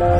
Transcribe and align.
Vamos 0.00 0.16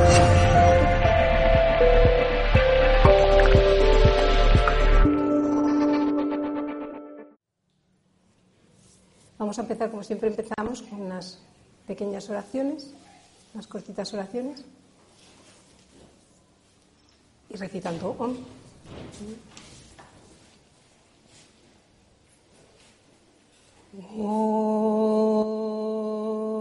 a 9.59 9.62
empezar 9.62 9.91
como 9.91 10.02
siempre 10.02 10.29
empezamos 10.29 10.83
con 10.83 11.01
unas 11.01 11.38
pequeñas 11.87 12.29
oraciones, 12.29 12.93
unas 13.55 13.66
cortitas 13.66 14.12
oraciones 14.12 14.66
y 17.49 17.57
recitando 17.57 18.15
Om. 18.19 18.37
Brahmanandam 23.93 26.60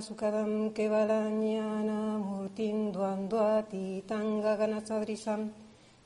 sukadam 0.00 0.72
kebalanyana 0.76 2.18
murtin 2.18 2.92
duan 2.92 3.28
duati 3.28 4.02
tanga 4.08 4.56
ganatzadrizan 4.56 5.52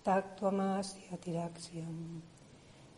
taktu 0.04 0.46
amazi 0.52 1.00
atirakzian. 1.14 2.22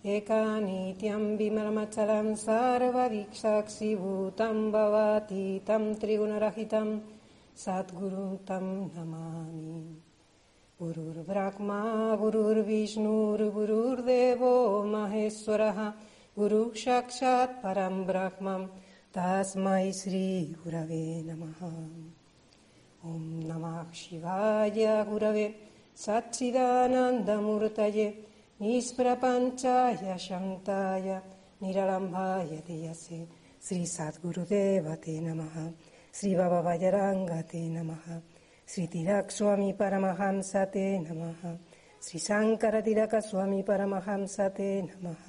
Ekan 0.04 0.68
itian 0.68 1.36
bimalamatzalan 1.40 2.36
zarbadik 2.36 3.32
zaksi 3.32 3.96
butan 3.96 4.68
babati 4.72 5.64
tam 5.64 5.96
trigunarajitan 5.96 7.00
Devo, 14.02 14.82
Maheswaraha, 14.84 15.94
Gurur 16.36 16.74
Shakshat, 16.74 17.62
Param 17.62 18.04
Brahmam, 18.04 18.68
तस्मै 19.14 19.86
श्रीगुरवे 19.98 21.04
नमः। 21.26 21.58
ॐ 23.08 23.10
नमः 23.48 23.76
शिवाय 23.94 24.78
गुरवे 25.08 25.46
सच्चिदानन्दमूर्तये 26.04 28.06
निष्प्रपञ्चाय 28.60 30.02
शङ्काय 30.26 31.06
निरलम्भाय 31.62 32.50
धियसे 32.66 33.18
श्रीसद्गुरुदेवते 33.66 35.14
नमः 35.26 35.54
श्रीभव 36.18 36.54
नमः 37.76 38.04
श्रीतिलकस्वामी 38.74 39.70
परमहंसते 39.80 40.86
नमः 40.98 41.40
श्रीशङ्करतिलकस्वामी 42.06 43.60
परमहंसते 43.68 44.70
नमः। 44.82 45.24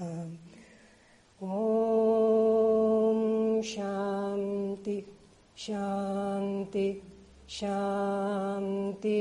Om 1.41 1.51
Shanti 3.62 5.03
Shanti 5.53 7.01
Shanti 7.46 9.19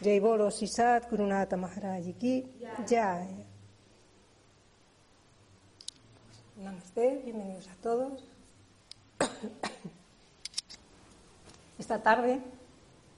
Jai 0.00 0.18
Bolo 0.18 0.48
Sisat 0.48 1.10
Gurunata 1.10 1.56
Maharaj 1.58 2.08
Ki 2.18 2.42
Jai 2.88 3.44
Namaste, 6.56 7.20
bienvenidos 7.26 7.68
a 7.68 7.74
todos. 7.82 8.24
Esta 11.78 12.02
tarde 12.02 12.40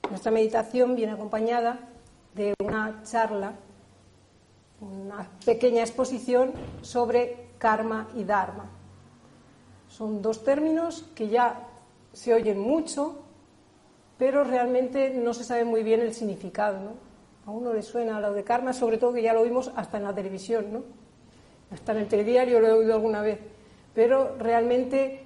nuestra 0.09 0.31
meditación 0.31 0.97
viene 0.97 1.13
acompañada 1.13 1.79
de 2.33 2.53
una 2.59 3.01
charla 3.03 3.53
una 4.81 5.29
pequeña 5.45 5.81
exposición 5.81 6.51
sobre 6.81 7.47
karma 7.57 8.07
y 8.15 8.23
dharma. 8.23 8.69
Son 9.87 10.21
dos 10.21 10.43
términos 10.43 11.05
que 11.15 11.29
ya 11.29 11.67
se 12.11 12.33
oyen 12.33 12.59
mucho, 12.59 13.15
pero 14.17 14.43
realmente 14.43 15.09
no 15.09 15.33
se 15.33 15.43
sabe 15.43 15.65
muy 15.65 15.83
bien 15.83 16.01
el 16.01 16.13
significado. 16.13 16.79
¿no? 16.79 16.91
A 17.45 17.51
uno 17.51 17.73
le 17.73 17.81
suena 17.81 18.19
lo 18.19 18.33
de 18.33 18.43
karma, 18.43 18.73
sobre 18.73 18.97
todo 18.97 19.13
que 19.13 19.21
ya 19.21 19.33
lo 19.33 19.41
oímos 19.41 19.71
hasta 19.75 19.97
en 19.97 20.03
la 20.03 20.13
televisión, 20.13 20.73
¿no? 20.73 20.83
hasta 21.71 21.91
en 21.93 21.99
el 21.99 22.07
telediario 22.07 22.59
lo 22.59 22.67
he 22.67 22.71
oído 22.71 22.93
alguna 22.95 23.21
vez. 23.21 23.39
Pero 23.93 24.35
realmente, 24.37 25.21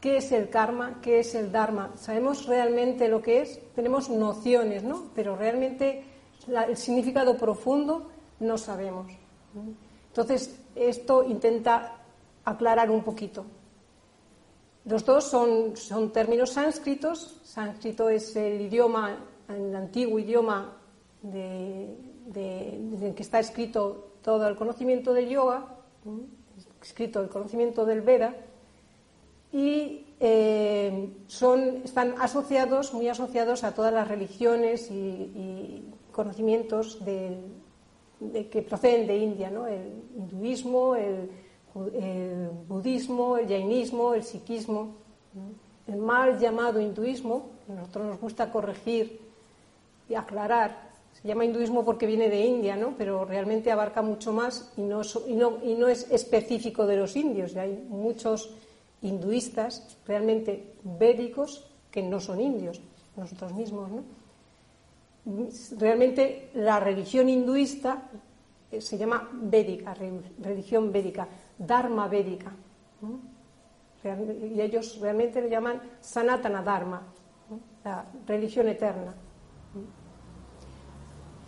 ¿qué 0.00 0.16
es 0.16 0.32
el 0.32 0.48
karma? 0.48 0.98
¿Qué 1.02 1.20
es 1.20 1.34
el 1.34 1.52
dharma? 1.52 1.92
¿Sabemos 1.96 2.46
realmente 2.46 3.08
lo 3.08 3.22
que 3.22 3.42
es? 3.42 3.60
Tenemos 3.74 4.10
nociones, 4.10 4.82
¿no? 4.82 5.06
Pero 5.14 5.36
realmente 5.36 6.02
el 6.48 6.76
significado 6.76 7.36
profundo 7.36 8.10
no 8.40 8.58
sabemos. 8.58 9.12
Entonces, 10.08 10.60
esto 10.74 11.24
intenta 11.24 11.98
aclarar 12.44 12.90
un 12.90 13.02
poquito. 13.02 13.44
Los 14.84 15.04
dos 15.04 15.24
son, 15.24 15.76
son 15.76 16.12
términos 16.12 16.52
sánscritos. 16.52 17.40
Sánscrito 17.44 18.08
es 18.08 18.34
el 18.36 18.60
idioma, 18.62 19.18
el 19.48 19.74
antiguo 19.76 20.18
idioma 20.18 20.76
de, 21.22 21.94
en 22.34 23.14
que 23.14 23.22
está 23.22 23.38
escrito 23.38 24.12
todo 24.22 24.48
el 24.48 24.56
conocimiento 24.56 25.12
del 25.12 25.28
yoga, 25.28 25.76
escrito 26.82 27.20
el 27.20 27.28
conocimiento 27.28 27.84
del 27.84 28.00
Veda, 28.00 28.34
y 29.52 30.06
eh, 30.20 31.10
son, 31.26 31.82
están 31.84 32.14
asociados, 32.18 32.92
muy 32.92 33.08
asociados 33.08 33.64
a 33.64 33.74
todas 33.74 33.92
las 33.92 34.08
religiones 34.08 34.90
y, 34.90 34.94
y 34.94 35.94
conocimientos 36.12 37.04
del, 37.04 37.57
que 38.50 38.62
proceden 38.62 39.06
de 39.06 39.16
India, 39.16 39.50
¿no? 39.50 39.66
el 39.66 39.92
hinduismo, 40.16 40.96
el, 40.96 41.30
budismo, 42.68 43.38
el 43.38 43.48
jainismo, 43.48 44.14
el 44.14 44.24
sikhismo. 44.24 44.94
El 45.86 45.96
mal 45.96 46.38
llamado 46.38 46.80
hinduismo, 46.80 47.50
que 47.64 47.72
a 47.72 47.76
nosotros 47.76 48.06
nos 48.06 48.20
gusta 48.20 48.50
corregir 48.50 49.20
y 50.08 50.14
aclarar, 50.14 50.88
se 51.12 51.26
llama 51.26 51.44
hinduismo 51.44 51.84
porque 51.84 52.06
viene 52.06 52.28
de 52.28 52.44
India, 52.44 52.76
¿no? 52.76 52.94
pero 52.98 53.24
realmente 53.24 53.70
abarca 53.70 54.02
mucho 54.02 54.32
más 54.32 54.72
y 54.76 54.82
no 54.82 55.88
es 55.88 56.10
específico 56.10 56.86
de 56.86 56.96
los 56.96 57.16
indios. 57.16 57.54
Y 57.54 57.58
hay 57.58 57.86
muchos 57.88 58.54
hinduistas 59.02 59.96
realmente 60.06 60.74
védicos 60.82 61.70
que 61.90 62.02
no 62.02 62.20
son 62.20 62.40
indios, 62.40 62.80
nosotros 63.16 63.54
mismos. 63.54 63.90
¿no? 63.90 64.17
Realmente 65.78 66.50
la 66.54 66.80
religión 66.80 67.28
hinduista 67.28 68.08
eh, 68.70 68.80
se 68.80 68.98
llama 68.98 69.28
védica, 69.32 69.94
religión 70.40 70.92
védica, 70.92 71.28
dharma 71.58 72.08
védica. 72.08 72.52
Y 74.04 74.60
ellos 74.60 74.98
realmente 75.00 75.40
le 75.40 75.50
llaman 75.50 75.80
sanatana 76.00 76.62
dharma, 76.62 77.02
la 77.84 78.06
religión 78.26 78.68
eterna. 78.68 79.14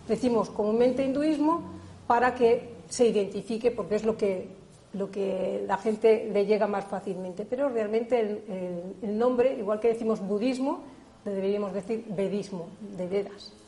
Decimos 0.08 0.50
comúnmente 0.50 1.04
hinduismo 1.04 1.62
para 2.06 2.34
que 2.34 2.80
se 2.88 3.06
identifique, 3.06 3.70
porque 3.70 3.94
es 3.94 4.04
lo 4.04 4.16
que, 4.16 4.48
lo 4.94 5.10
que 5.10 5.62
la 5.66 5.76
gente 5.76 6.28
le 6.32 6.44
llega 6.44 6.66
más 6.66 6.84
fácilmente. 6.86 7.44
Pero 7.44 7.68
realmente 7.68 8.18
el, 8.20 9.18
nombre, 9.18 9.54
igual 9.54 9.78
que 9.78 9.88
decimos 9.88 10.20
budismo, 10.20 10.82
deberíamos 11.24 11.72
decir 11.72 12.04
vedismo, 12.08 12.68
de 12.96 13.06
Vedas. 13.06 13.59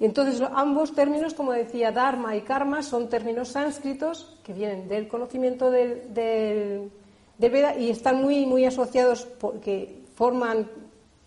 Entonces, 0.00 0.42
ambos 0.54 0.94
términos, 0.94 1.34
como 1.34 1.52
decía, 1.52 1.92
dharma 1.92 2.34
y 2.34 2.40
karma, 2.40 2.82
son 2.82 3.10
términos 3.10 3.48
sánscritos 3.48 4.38
que 4.42 4.54
vienen 4.54 4.88
del 4.88 5.06
conocimiento 5.06 5.70
del, 5.70 6.14
del, 6.14 6.90
Veda 7.38 7.76
y 7.76 7.90
están 7.90 8.22
muy, 8.22 8.46
muy 8.46 8.64
asociados 8.64 9.26
porque 9.38 10.02
forman 10.14 10.68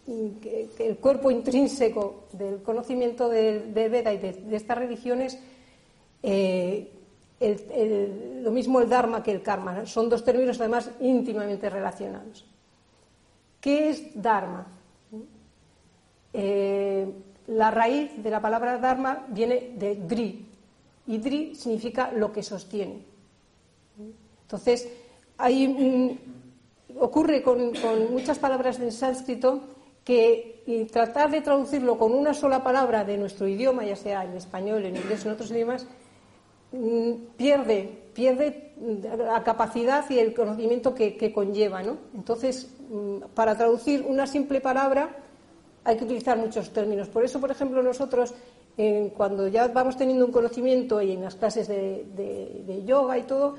el 0.07 0.97
cuerpo 0.99 1.29
intrínseco 1.31 2.25
del 2.33 2.63
conocimiento 2.63 3.29
del, 3.29 3.71
Veda 3.71 4.11
y 4.11 4.17
de, 4.17 4.55
estas 4.55 4.77
religiones. 4.77 5.39
Eh, 6.23 6.89
lo 8.41 8.51
mismo 8.51 8.79
el 8.79 8.89
Dharma 8.89 9.21
que 9.21 9.31
el 9.31 9.43
Karma. 9.43 9.85
Son 9.85 10.09
dos 10.09 10.23
términos 10.23 10.59
además 10.59 10.89
íntimamente 10.99 11.69
relacionados. 11.69 12.45
¿Qué 13.59 13.89
es 13.89 14.19
Dharma? 14.19 14.65
Eh, 16.33 17.07
la 17.48 17.72
raíz 17.72 18.12
de 18.22 18.30
la 18.30 18.42
palabra 18.42 18.78
Dharma 18.78 19.25
viene 19.30 19.72
de 19.75 19.95
Dri, 19.95 20.45
y 21.07 21.18
Dri 21.18 21.56
significa 21.56 22.12
lo 22.12 22.31
que 22.31 22.44
sostiene. 22.44 23.04
Entonces, 24.44 24.88
hay, 25.38 26.19
ocurre 27.00 27.42
con, 27.42 27.74
muchas 28.12 28.40
palabras 28.40 28.80
en 28.80 28.92
sánscrito 28.92 29.62
que 30.06 30.88
tratar 30.92 31.31
de 31.31 31.42
traducirlo 31.42 31.98
con 31.98 32.13
una 32.13 32.34
sola 32.34 32.63
palabra 32.63 33.04
de 33.04 33.18
nuestro 33.18 33.48
idioma, 33.48 33.84
ya 33.84 33.95
sea 33.95 34.24
en 34.24 34.34
español, 34.34 34.86
en 34.86 34.95
inglés 34.95 35.25
en 35.25 35.31
otros 35.31 35.51
idiomas, 35.51 35.88
mm, 36.72 37.12
pierde, 37.38 37.90
pierde 38.13 38.74
la 39.18 39.44
capacidad 39.44 40.10
y 40.10 40.19
el 40.19 40.34
conocimiento 40.34 40.94
que, 40.94 41.18
que 41.18 41.34
conlleva. 41.34 41.84
¿no? 41.84 41.98
Entonces, 42.13 42.69
mm, 42.90 43.34
para 43.34 43.57
traducir 43.57 44.06
una 44.07 44.28
simple 44.28 44.62
palabra, 44.62 45.22
hay 45.85 45.97
que 45.97 46.06
utilizar 46.06 46.38
muchos 46.38 46.71
términos. 46.71 47.09
Por 47.09 47.24
eso, 47.24 47.39
por 47.39 47.51
ejemplo, 47.51 47.81
nosotros, 47.83 48.33
cuando 49.15 49.47
ya 49.47 49.68
vamos 49.68 49.97
teniendo 49.97 50.25
un 50.25 50.31
conocimiento 50.31 51.01
y 51.01 51.12
en 51.12 51.24
las 51.24 51.35
clases 51.35 51.68
de, 51.68 52.83
yoga 52.85 53.18
y 53.18 53.24
todo, 53.24 53.56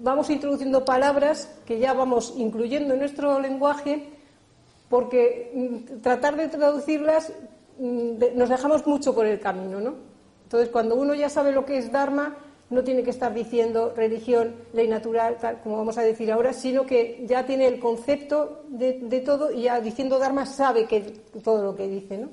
vamos 0.00 0.28
introduciendo 0.30 0.84
palabras 0.84 1.58
que 1.64 1.78
ya 1.78 1.92
vamos 1.92 2.34
incluyendo 2.36 2.94
en 2.94 3.00
nuestro 3.00 3.40
lenguaje, 3.40 4.10
porque 4.88 5.50
mm, 5.54 6.00
tratar 6.00 6.36
de 6.36 6.48
traducirlas 6.48 7.32
mm, 7.78 8.36
nos 8.36 8.48
dejamos 8.48 8.86
mucho 8.86 9.14
por 9.14 9.26
el 9.26 9.40
camino, 9.40 9.80
¿no? 9.80 9.94
Entonces, 10.44 10.68
cuando 10.68 10.94
uno 10.94 11.14
ya 11.14 11.28
sabe 11.28 11.50
lo 11.50 11.64
que 11.64 11.78
es 11.78 11.90
Dharma, 11.90 12.36
no 12.68 12.82
tiene 12.82 13.04
que 13.04 13.10
estar 13.10 13.32
diciendo 13.32 13.92
religión, 13.94 14.56
ley 14.72 14.88
natural, 14.88 15.36
tal 15.40 15.60
como 15.60 15.76
vamos 15.76 15.98
a 15.98 16.02
decir 16.02 16.32
ahora, 16.32 16.52
sino 16.52 16.84
que 16.84 17.24
ya 17.26 17.46
tiene 17.46 17.66
el 17.68 17.78
concepto 17.78 18.64
de, 18.68 19.22
todo 19.24 19.52
y 19.52 19.62
ya 19.62 19.80
diciendo 19.80 20.18
Dharma 20.18 20.46
sabe 20.46 20.86
que 20.86 21.00
todo 21.44 21.62
lo 21.62 21.76
que 21.76 21.86
dice, 21.86 22.18
¿no? 22.18 22.28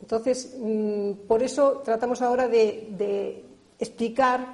Entonces, 0.00 0.56
mm, 0.58 1.12
por 1.28 1.42
eso 1.42 1.80
tratamos 1.84 2.20
ahora 2.22 2.48
de, 2.48 3.44
explicar, 3.78 4.46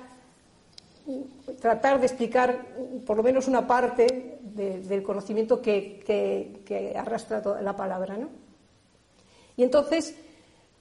tratar 1.60 1.98
de 1.98 2.06
explicar 2.06 2.66
por 3.06 3.16
lo 3.16 3.22
menos 3.22 3.48
una 3.48 3.66
parte 3.66 4.38
del 4.42 5.02
conocimiento 5.02 5.62
que, 5.62 6.92
arrastra 6.94 7.40
toda 7.40 7.62
la 7.62 7.74
palabra, 7.74 8.18
¿no? 8.18 8.28
Y 9.56 9.62
entonces 9.62 10.14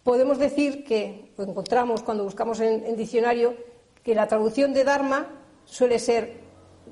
podemos 0.04 0.38
decir 0.38 0.84
que 0.84 1.32
lo 1.38 1.46
encontramos 1.46 2.04
cuando 2.04 2.24
buscamos 2.24 2.60
en 2.60 2.96
diccionario 2.98 3.71
que 4.04 4.16
la 4.16 4.28
traducción 4.28 4.74
de 4.74 4.84
Dharma 4.84 5.28
suele 5.66 6.00
ser 6.00 6.40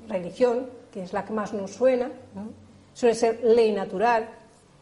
religión, 0.08 0.70
que 0.92 1.02
es 1.02 1.12
la 1.12 1.24
que 1.24 1.32
más 1.32 1.52
nos 1.52 1.72
suena, 1.72 2.10
suele 2.92 3.14
ser 3.14 3.40
ley 3.44 3.72
natural, 3.72 4.28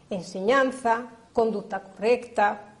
enseñanza, 0.09 1.09
conducta 1.33 1.81
correcta, 1.81 2.75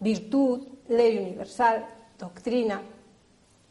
virtud, 0.00 0.66
ley 0.88 1.18
universal, 1.18 1.86
doctrina. 2.18 2.82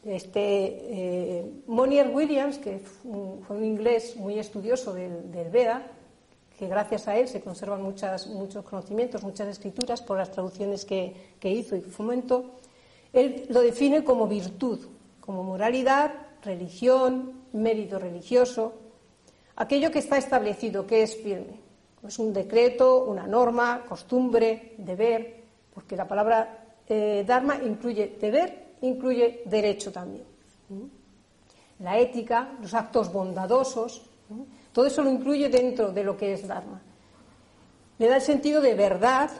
Este, 0.03 0.41
eh, 0.41 1.51
Monier 1.67 2.09
Williams, 2.09 2.57
que 2.57 2.79
fue 2.79 3.55
un 3.55 3.63
inglés 3.63 4.17
muy 4.17 4.37
estudioso 4.37 4.93
del, 4.93 5.49
Veda, 5.49 5.87
que 6.59 6.67
gracias 6.67 7.07
a 7.07 7.17
él 7.17 7.27
se 7.27 7.41
conservan 7.41 7.81
muchos 7.81 8.65
conocimientos, 8.69 9.23
muchas 9.23 9.47
escrituras 9.47 10.01
por 10.01 10.17
las 10.17 10.31
traducciones 10.31 10.85
que, 10.85 11.13
que 11.39 11.49
hizo 11.49 11.75
y 11.75 11.81
fomentó, 11.81 12.51
él 13.13 13.45
lo 13.49 13.61
define 13.61 14.03
como 14.03 14.27
virtud, 14.27 14.79
como 15.25 15.41
moralidad, 15.41 16.11
religión, 16.43 17.45
mérito 17.53 17.97
religioso, 17.97 18.73
aquello 19.55 19.89
que 19.89 19.99
está 19.99 20.17
establecido, 20.17 20.85
que 20.85 21.03
es 21.03 21.15
firme. 21.15 21.61
Es 22.05 22.19
un 22.19 22.33
decreto, 22.33 23.05
una 23.05 23.25
norma, 23.25 23.85
costumbre, 23.87 24.75
deber, 24.77 25.43
porque 25.73 25.95
la 25.95 26.05
palabra 26.05 26.65
eh, 26.89 27.23
Dharma 27.25 27.55
incluye 27.63 28.17
deber, 28.19 28.73
incluye 28.81 29.43
derecho 29.45 29.93
también. 29.93 30.25
La 31.79 31.97
ética, 31.97 32.57
los 32.61 32.73
actos 32.73 33.11
bondadosos, 33.11 34.01
todo 34.73 34.85
eso 34.85 35.03
lo 35.03 35.09
incluye 35.09 35.47
dentro 35.47 35.93
de 35.93 36.03
lo 36.03 36.17
que 36.17 36.33
es 36.33 36.45
Dharma. 36.45 36.81
Le 37.97 38.07
da 38.09 38.17
el 38.17 38.21
sentido 38.21 38.59
de 38.59 38.75
verdad, 38.75 39.31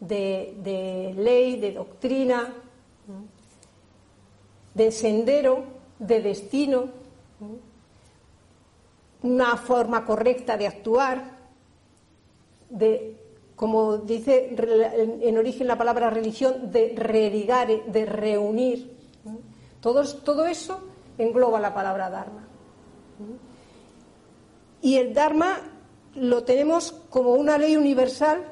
de 0.00 1.12
ley, 1.14 1.60
de 1.60 1.72
doctrina, 1.72 2.54
de 4.76 4.92
sendero, 4.92 5.64
de 5.98 6.20
destino, 6.20 6.84
una 9.22 9.56
forma 9.56 10.04
correcta 10.04 10.58
de 10.58 10.66
actuar, 10.66 11.38
de, 12.68 13.16
como 13.56 13.96
dice 13.96 14.54
en 15.22 15.38
origen 15.38 15.66
la 15.66 15.78
palabra 15.78 16.10
religión, 16.10 16.70
de 16.70 16.92
religare, 16.94 17.84
de 17.86 18.04
reunir. 18.04 18.94
Todo, 19.80 20.04
todo 20.18 20.46
eso 20.46 20.78
engloba 21.16 21.58
la 21.58 21.72
palabra 21.72 22.10
Dharma. 22.10 22.46
Y 24.82 24.96
el 24.96 25.14
Dharma 25.14 25.58
lo 26.16 26.44
tenemos 26.44 26.92
como 27.08 27.30
una 27.30 27.56
ley 27.56 27.76
universal 27.76 28.44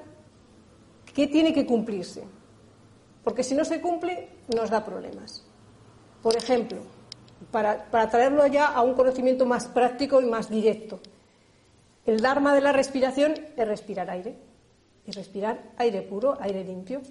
que 1.12 1.26
tiene 1.26 1.52
que 1.52 1.66
cumplirse. 1.66 2.24
Porque 3.22 3.42
si 3.42 3.54
no 3.54 3.64
se 3.66 3.82
cumple, 3.82 4.30
nos 4.54 4.70
da 4.70 4.84
problemas. 4.84 5.43
Por 6.24 6.36
ejemplo, 6.38 6.78
para, 7.50 7.90
traerlo 8.08 8.46
ya 8.46 8.68
a 8.68 8.80
un 8.80 8.94
conocimiento 8.94 9.44
más 9.44 9.66
práctico 9.66 10.22
y 10.22 10.24
más 10.24 10.48
directo. 10.48 10.98
El 12.06 12.22
Dharma 12.22 12.54
de 12.54 12.62
la 12.62 12.72
respiración 12.72 13.34
es 13.54 13.68
respirar 13.68 14.08
aire. 14.08 14.34
Y 15.06 15.12
respirar 15.12 15.60
aire 15.76 16.00
puro, 16.00 16.38
aire 16.40 16.64
limpio. 16.64 17.02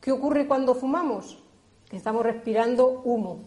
¿Qué 0.00 0.12
ocurre 0.12 0.46
cuando 0.46 0.76
fumamos? 0.76 1.42
Que 1.90 1.96
estamos 1.96 2.22
respirando 2.22 3.02
humo. 3.04 3.40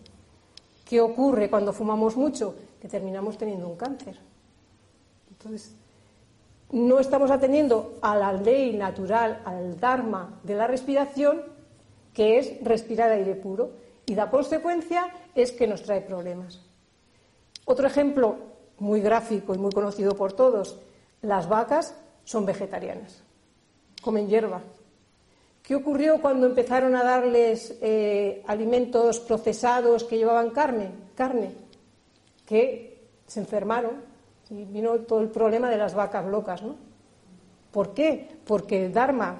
¿Qué 0.83 0.99
ocurre 0.99 1.49
cuando 1.49 1.71
fumamos 1.71 2.17
mucho? 2.17 2.53
Que 2.81 2.89
terminamos 2.89 3.37
teniendo 3.37 3.69
un 3.69 3.77
cáncer. 3.77 4.19
Entonces, 5.31 5.77
no 6.71 6.99
estamos 6.99 7.31
atendiendo 7.31 7.99
a 8.01 8.17
la 8.17 8.33
ley 8.33 8.75
natural, 8.75 9.41
al 9.45 9.79
Dharma 9.79 10.41
de 10.43 10.55
la 10.55 10.67
respiración, 10.67 11.41
que 12.13 12.37
es 12.37 12.61
respirar 12.65 13.11
aire 13.11 13.35
puro. 13.35 13.84
Y 14.05 14.15
la 14.15 14.29
consecuencia 14.29 15.07
es 15.33 15.51
que 15.51 15.67
nos 15.67 15.83
trae 15.83 16.01
problemas. 16.01 16.61
Otro 17.65 17.87
ejemplo 17.87 18.37
muy 18.77 19.01
gráfico 19.01 19.55
y 19.55 19.57
muy 19.57 19.71
conocido 19.71 20.15
por 20.15 20.33
todos, 20.33 20.79
las 21.21 21.49
vacas 21.49 21.95
son 22.23 22.45
vegetarianas, 22.45 23.23
comen 24.01 24.27
hierba. 24.27 24.61
¿Qué 25.63 25.75
ocurrió 25.75 26.21
cuando 26.21 26.45
empezaron 26.45 26.95
a 26.95 27.03
darles 27.03 27.77
eh, 27.81 28.43
alimentos 28.45 29.19
procesados 29.19 30.03
que 30.03 30.17
llevaban 30.17 30.51
carne? 30.51 30.91
Carne, 31.15 31.53
que 32.45 33.07
se 33.25 33.39
enfermaron 33.39 34.03
y 34.51 34.65
vino 34.65 34.99
todo 34.99 35.21
el 35.21 35.29
problema 35.29 35.71
de 35.71 35.77
las 35.77 35.95
vacas 35.95 36.25
locas, 36.25 36.61
¿no? 36.61 36.75
¿Por 37.71 37.95
qué? 37.95 38.37
Porque 38.45 38.85
el 38.85 38.93
dharma 38.93 39.37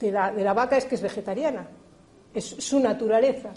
de 0.00 0.10
la 0.10 0.52
vaca 0.52 0.76
es 0.76 0.84
que 0.84 0.96
es 0.96 1.02
vegetariana, 1.02 1.68
es 2.34 2.44
su 2.44 2.80
naturaleza 2.80 3.52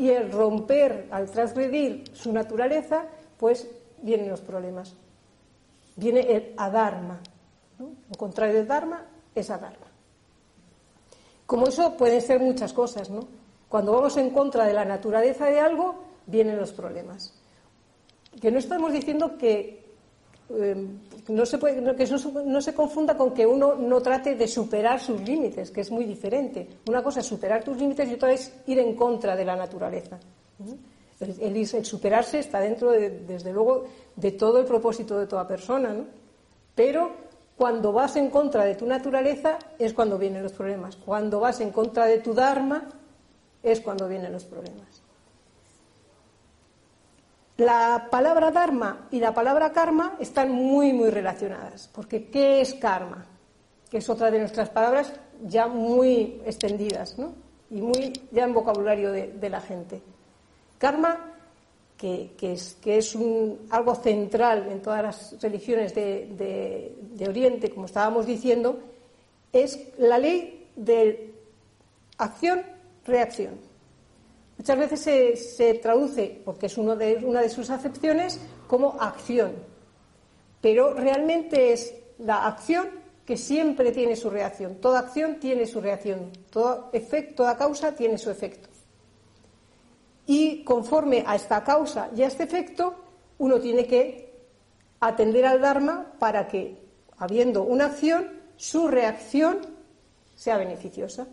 y 0.00 0.08
el 0.08 0.32
romper, 0.32 1.08
al 1.10 1.30
transgredir 1.30 2.04
su 2.14 2.32
naturaleza, 2.32 3.04
pues 3.36 3.68
vienen 4.00 4.30
los 4.30 4.40
problemas. 4.40 4.94
Viene 5.94 6.20
el 6.20 6.54
adharma. 6.56 7.20
¿no? 7.78 7.90
Lo 8.08 8.16
contrario 8.16 8.64
dharma 8.64 9.04
es 9.34 9.50
adharma. 9.50 9.88
Como 11.44 11.68
eso 11.68 11.98
pueden 11.98 12.22
ser 12.22 12.40
muchas 12.40 12.72
cosas, 12.72 13.10
¿no? 13.10 13.28
Cuando 13.68 13.92
vamos 13.92 14.16
en 14.16 14.30
contra 14.30 14.64
de 14.64 14.72
la 14.72 14.86
naturaleza 14.86 15.44
de 15.44 15.60
algo, 15.60 16.02
vienen 16.24 16.56
los 16.56 16.72
problemas. 16.72 17.34
Que 18.40 18.50
no 18.50 18.58
estamos 18.58 18.94
diciendo 18.94 19.36
que 19.36 19.79
eh, 20.58 20.86
no 21.28 21.46
se 21.46 21.58
puede, 21.58 21.96
que 21.96 22.06
no, 22.46 22.60
se 22.60 22.74
confunda 22.74 23.16
con 23.16 23.32
que 23.32 23.46
uno 23.46 23.74
no 23.74 24.00
trate 24.00 24.34
de 24.34 24.48
superar 24.48 25.00
sus 25.00 25.20
límites, 25.20 25.70
que 25.70 25.82
es 25.82 25.90
muy 25.90 26.04
diferente. 26.04 26.66
Una 26.88 27.02
cosa 27.02 27.20
es 27.20 27.26
superar 27.26 27.62
tus 27.62 27.76
límites 27.76 28.08
y 28.08 28.14
otra 28.14 28.32
es 28.32 28.52
ir 28.66 28.78
en 28.78 28.94
contra 28.94 29.36
de 29.36 29.44
la 29.44 29.56
naturaleza. 29.56 30.18
El, 31.20 31.66
superarse 31.66 32.38
está 32.38 32.60
dentro, 32.60 32.90
desde 32.90 33.52
luego, 33.52 33.84
de 34.16 34.32
todo 34.32 34.58
el 34.58 34.66
propósito 34.66 35.18
de 35.18 35.26
toda 35.26 35.46
persona. 35.46 35.94
Pero 36.74 37.30
Cuando 37.60 37.92
vas 37.92 38.16
en 38.16 38.30
contra 38.30 38.64
de 38.64 38.74
tu 38.74 38.86
naturaleza 38.86 39.58
es 39.78 39.92
cuando 39.92 40.16
vienen 40.16 40.42
los 40.42 40.52
problemas. 40.52 40.96
Cuando 40.96 41.40
vas 41.40 41.60
en 41.60 41.72
contra 41.72 42.06
de 42.06 42.16
tu 42.16 42.32
Dharma 42.32 42.88
es 43.62 43.80
cuando 43.80 44.08
vienen 44.08 44.32
los 44.32 44.46
problemas. 44.46 45.02
La 47.60 48.08
palabra 48.10 48.50
Dharma 48.50 49.06
y 49.10 49.20
la 49.20 49.34
palabra 49.34 49.70
karma 49.70 50.16
están 50.18 50.50
muy, 50.50 50.94
muy 50.94 51.10
relacionadas, 51.10 51.90
porque 51.92 52.30
¿qué 52.30 52.62
es 52.62 52.72
karma? 52.72 53.26
Que 53.90 53.98
es 53.98 54.08
otra 54.08 54.30
de 54.30 54.38
nuestras 54.38 54.70
palabras 54.70 55.12
ya 55.44 55.66
muy 55.66 56.40
extendidas, 56.46 57.18
¿no? 57.18 57.34
Y 57.68 57.82
muy 57.82 58.18
ya 58.30 58.44
en 58.44 58.54
vocabulario 58.54 59.12
de, 59.12 59.50
la 59.50 59.60
gente. 59.60 60.00
Karma, 60.78 61.34
que, 61.98 62.30
es, 62.40 62.78
que 62.80 62.96
es 62.96 63.14
algo 63.68 63.94
central 63.94 64.66
en 64.70 64.80
todas 64.80 65.02
las 65.02 65.42
religiones 65.42 65.94
de, 65.94 66.96
de 67.12 67.28
Oriente, 67.28 67.68
como 67.68 67.84
estábamos 67.84 68.24
diciendo, 68.24 68.80
es 69.52 69.78
la 69.98 70.16
ley 70.16 70.66
de 70.76 71.34
acción-reacción. 72.16 73.69
Muchas 74.60 74.78
veces 74.78 75.56
se, 75.56 75.72
traduce, 75.72 76.42
porque 76.44 76.66
es 76.66 76.76
una 76.76 76.94
de 76.94 77.48
sus 77.48 77.70
acepciones, 77.70 78.38
como 78.66 78.94
acción. 79.00 79.52
Pero 80.60 80.92
realmente 80.92 81.72
es 81.72 81.94
la 82.18 82.46
acción 82.46 82.90
que 83.24 83.38
siempre 83.38 83.90
tiene 83.90 84.16
su 84.16 84.28
reacción. 84.28 84.74
Toda 84.74 84.98
acción 84.98 85.40
tiene 85.40 85.64
su 85.66 85.80
reacción. 85.80 86.30
Todo 86.50 86.90
efecto, 86.92 87.36
toda 87.36 87.56
causa 87.56 87.94
tiene 87.94 88.18
su 88.18 88.28
efecto. 88.28 88.68
Y 90.26 90.62
conforme 90.62 91.24
a 91.26 91.36
esta 91.36 91.64
causa 91.64 92.10
y 92.14 92.20
a 92.20 92.26
este 92.26 92.42
efecto, 92.42 92.96
uno 93.38 93.58
tiene 93.60 93.86
que 93.86 94.30
atender 95.00 95.46
al 95.46 95.62
Dharma 95.62 96.12
para 96.18 96.46
que, 96.46 96.76
habiendo 97.16 97.62
una 97.62 97.86
acción, 97.86 98.28
su 98.56 98.88
reacción 98.88 99.60
sea 100.34 100.58
beneficiosa. 100.58 101.26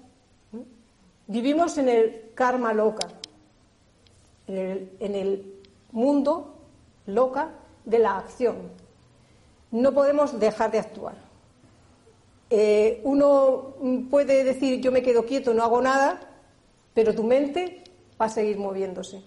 Vivimos 1.29 1.77
en 1.77 1.89
el 1.89 2.31
karma 2.33 2.73
loca, 2.73 3.05
en 4.47 5.15
el, 5.15 5.53
mundo 5.91 6.53
loca 7.05 7.49
de 7.85 7.99
la 7.99 8.17
acción. 8.17 8.57
No 9.71 9.93
podemos 9.93 10.37
dejar 10.37 10.69
de 10.69 10.79
actuar. 10.79 11.15
Eh, 12.49 13.01
uno 13.03 13.73
puede 14.09 14.43
decir 14.43 14.81
yo 14.81 14.91
me 14.91 15.01
quedo 15.01 15.25
quieto, 15.25 15.53
no 15.53 15.63
hago 15.63 15.81
nada, 15.81 16.19
pero 16.93 17.15
tu 17.15 17.23
mente 17.23 17.83
va 18.19 18.25
a 18.25 18.29
seguir 18.29 18.57
moviéndose. 18.57 19.21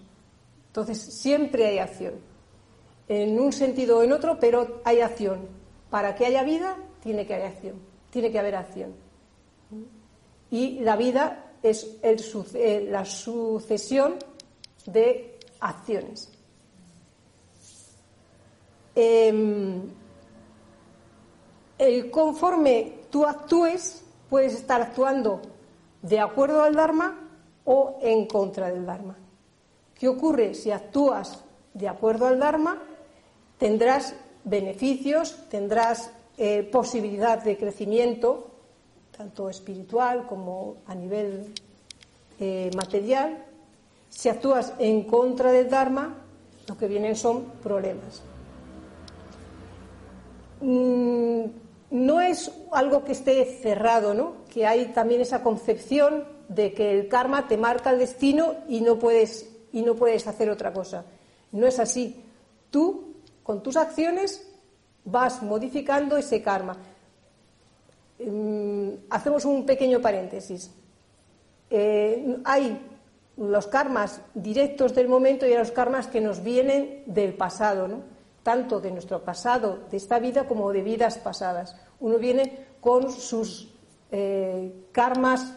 Entonces 0.67 0.99
siempre 0.99 1.65
hay 1.67 1.79
acción, 1.79 2.13
en 3.09 3.39
un 3.39 3.51
sentido 3.51 3.97
o 3.97 4.03
en 4.03 4.13
otro, 4.13 4.39
pero 4.39 4.81
hay 4.85 5.01
acción. 5.01 5.39
Para 5.89 6.15
que 6.15 6.25
haya 6.25 6.43
vida, 6.43 6.77
tiene 7.03 7.25
que 7.25 7.33
haber 7.33 7.47
acción, 7.47 7.75
tiene 8.09 8.31
que 8.31 8.39
haber 8.39 8.55
acción. 8.55 8.93
Y 10.49 10.79
la 10.79 10.95
vida 10.95 11.51
es 11.63 11.97
eh, 12.03 12.87
la 12.89 13.05
sucesión 13.05 14.15
de 14.85 15.39
acciones. 15.59 16.29
Em, 18.95 19.89
el 21.77 22.11
conforme 22.11 22.99
tú 23.09 23.25
actúes, 23.25 24.03
puedes 24.29 24.53
estar 24.53 24.81
actuando 24.81 25.41
de 26.01 26.19
acuerdo 26.19 26.61
al 26.61 26.75
Dharma 26.75 27.29
o 27.65 27.99
en 28.01 28.25
contra 28.25 28.71
del 28.71 28.85
Dharma. 28.85 29.17
¿Qué 29.95 30.07
ocurre 30.07 30.53
si 30.53 30.71
actúas 30.71 31.43
de 31.73 31.87
acuerdo 31.87 32.27
al 32.27 32.39
Dharma? 32.39 32.81
Tendrás 33.57 34.15
beneficios, 34.43 35.37
tendrás 35.49 36.11
eh, 36.37 36.63
posibilidad 36.63 37.43
de 37.43 37.57
crecimiento, 37.57 38.47
tanto 39.15 39.49
espiritual 39.49 40.25
como 40.25 40.77
a 40.87 40.95
nivel 40.95 41.53
eh, 42.39 42.71
material, 42.75 43.45
si 44.11 44.29
actúas 44.29 44.73
en 44.77 45.03
contra 45.03 45.51
del 45.51 45.69
Dharma, 45.69 46.17
lo 46.67 46.77
que 46.77 46.87
vienen 46.87 47.15
son 47.15 47.45
problemas. 47.63 48.21
Mm, 50.59 51.45
no 51.91 52.21
es 52.21 52.51
algo 52.71 53.03
que 53.03 53.13
esté 53.13 53.43
cerrado, 53.45 54.13
¿no? 54.13 54.33
Que 54.53 54.67
hay 54.67 54.87
también 54.87 55.21
esa 55.21 55.41
concepción 55.41 56.25
de 56.49 56.73
que 56.73 56.91
el 56.91 57.07
karma 57.07 57.47
te 57.47 57.57
marca 57.57 57.89
el 57.89 57.99
destino 57.99 58.55
y 58.67 58.81
no 58.81 58.99
puedes, 58.99 59.49
y 59.71 59.81
no 59.81 59.95
puedes 59.95 60.27
hacer 60.27 60.49
otra 60.49 60.73
cosa. 60.73 61.05
No 61.53 61.65
es 61.65 61.79
así. 61.79 62.21
Tú, 62.69 63.15
con 63.43 63.63
tus 63.63 63.77
acciones, 63.77 64.45
vas 65.05 65.41
modificando 65.41 66.17
ese 66.17 66.41
karma. 66.41 66.77
Mm, 68.19 68.89
hacemos 69.09 69.45
un 69.45 69.65
pequeño 69.65 70.01
paréntesis. 70.01 70.69
Eh, 71.69 72.37
hay 72.43 72.77
los 73.41 73.65
karmas 73.65 74.21
directos 74.35 74.93
del 74.93 75.07
momento 75.07 75.47
y 75.47 75.55
los 75.55 75.71
karmas 75.71 76.05
que 76.05 76.21
nos 76.21 76.43
vienen 76.43 77.03
del 77.07 77.33
pasado, 77.33 77.89
tanto 78.43 78.79
de 78.79 78.91
nuestro 78.91 79.23
pasado, 79.23 79.79
de 79.89 79.97
esta 79.97 80.19
vida, 80.19 80.47
como 80.47 80.71
de 80.71 80.83
vidas 80.83 81.17
pasadas. 81.17 81.75
Uno 81.99 82.19
viene 82.19 82.67
con 82.79 83.11
sus 83.11 83.73
eh, 84.11 84.85
karmas 84.91 85.53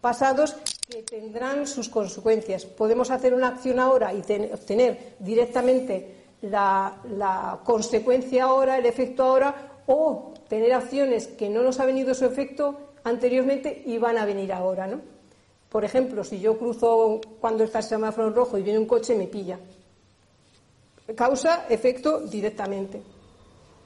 pasados 0.00 0.56
que 0.88 1.02
tendrán 1.02 1.66
sus 1.66 1.88
consecuencias. 1.88 2.64
Podemos 2.64 3.10
hacer 3.10 3.34
una 3.34 3.48
acción 3.48 3.80
ahora 3.80 4.14
y 4.14 4.20
obtener 4.52 5.16
directamente 5.18 6.26
la, 6.42 7.02
la, 7.10 7.58
consecuencia 7.64 8.44
ahora, 8.44 8.78
el 8.78 8.86
efecto 8.86 9.24
ahora, 9.24 9.80
o 9.86 10.32
tener 10.48 10.72
acciones 10.72 11.26
que 11.26 11.48
no 11.48 11.62
nos 11.62 11.80
ha 11.80 11.86
venido 11.86 12.14
su 12.14 12.24
efecto 12.24 12.92
anteriormente 13.02 13.82
y 13.84 13.98
van 13.98 14.16
a 14.16 14.24
venir 14.24 14.52
ahora, 14.52 14.86
¿no? 14.86 15.15
Por 15.68 15.84
ejemplo, 15.84 16.24
si 16.24 16.40
yo 16.40 16.58
cruzo 16.58 17.20
cuando 17.40 17.64
está 17.64 17.78
el 17.78 17.84
semáforo 17.84 18.30
rojo 18.30 18.56
y 18.56 18.62
viene 18.62 18.78
un 18.78 18.86
coche, 18.86 19.14
me 19.14 19.26
pilla. 19.26 19.58
Causa 21.14 21.66
efecto 21.68 22.20
directamente. 22.20 23.02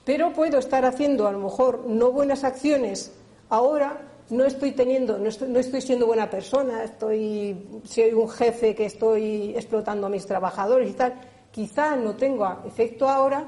Pero 0.04 0.32
puedo 0.32 0.58
estar 0.58 0.84
haciendo 0.84 1.26
a 1.26 1.32
lo 1.32 1.38
mejor 1.38 1.87
no 1.87 2.10
buenas 2.10 2.44
acciones 2.44 3.12
ahora, 3.49 4.00
no 4.30 4.44
estoy 4.44 4.72
teniendo, 4.72 5.18
no 5.18 5.28
estoy, 5.28 5.80
siendo 5.80 6.06
buena 6.06 6.30
persona, 6.30 6.84
estoy, 6.84 7.80
soy 7.84 8.12
un 8.12 8.28
jefe 8.28 8.75
que 8.75 8.87
estoy 8.87 9.54
explotando 9.56 10.06
a 10.06 10.10
mis 10.10 10.25
trabajadores 10.25 10.90
y 10.90 10.94
tal. 10.94 11.14
Quizá 11.50 11.96
no 11.96 12.14
tenga 12.14 12.62
efecto 12.64 13.08
ahora, 13.08 13.44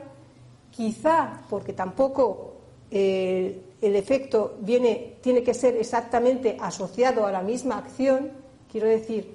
quizá 0.71 1.43
porque 1.49 1.73
tampoco 1.73 2.57
eh, 2.91 3.63
el 3.83 3.97
efecto 3.97 4.59
tiene 4.65 5.43
que 5.45 5.55
ser 5.55 5.77
exactamente 5.77 6.57
asociado 6.59 7.27
a 7.27 7.33
la 7.33 7.43
misma 7.43 7.79
acción, 7.79 8.31
quiero 8.71 8.87
decir, 8.87 9.35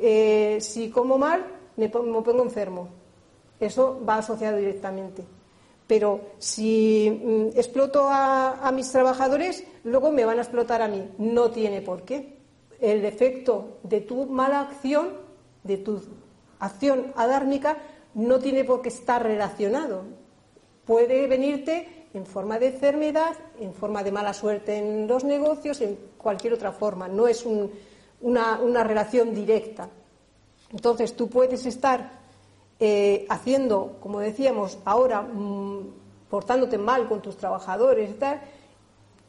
eh, 0.00 0.58
si 0.60 0.90
como 0.90 1.18
mal, 1.18 1.44
me 1.76 1.88
pongo, 1.88 2.42
enfermo. 2.42 2.88
Eso 3.58 4.00
va 4.08 4.18
asociado 4.18 4.58
directamente. 4.58 5.24
Pero 5.88 6.20
si 6.38 7.10
mm, 7.10 7.58
exploto 7.58 8.06
a, 8.08 8.70
mis 8.72 8.90
trabajadores, 8.92 9.64
luego 9.82 10.12
me 10.12 10.24
van 10.24 10.38
a 10.38 10.42
explotar 10.42 10.80
a 10.80 10.88
mí. 10.88 11.10
No 11.18 11.50
tiene 11.50 11.80
por 11.80 12.02
qué. 12.02 12.38
El 12.80 13.04
efecto 13.04 13.78
de 13.82 14.02
tu 14.02 14.26
mala 14.26 14.60
acción, 14.60 15.08
de 15.64 15.78
tu 15.78 16.00
acción 16.60 17.12
adármica, 17.16 17.78
no 18.14 18.38
tiene 18.38 18.62
por 18.62 18.82
qué 18.82 18.88
estar 18.90 19.22
relacionado. 19.22 20.04
Puede 20.84 21.26
venirte 21.26 21.97
en 22.18 22.26
forma 22.26 22.58
de 22.58 22.66
enfermedad, 22.66 23.36
en 23.58 23.72
forma 23.72 24.02
de 24.02 24.12
mala 24.12 24.34
suerte 24.34 24.76
en 24.76 25.06
los 25.06 25.24
negocios, 25.24 25.80
en 25.80 25.96
cualquier 26.18 26.52
otra 26.52 26.72
forma. 26.72 27.08
No 27.08 27.28
es 27.28 27.46
una, 27.46 28.84
relación 28.84 29.32
directa. 29.32 29.88
Entonces 30.70 31.14
tú 31.16 31.28
puedes 31.30 31.64
estar 31.64 32.18
eh, 32.80 33.24
haciendo, 33.30 33.96
como 34.00 34.20
decíamos 34.20 34.78
ahora, 34.84 35.22
mm, 35.22 35.86
portándote 36.28 36.76
mal 36.76 37.08
con 37.08 37.22
tus 37.22 37.36
trabajadores 37.36 38.18
tal, 38.18 38.40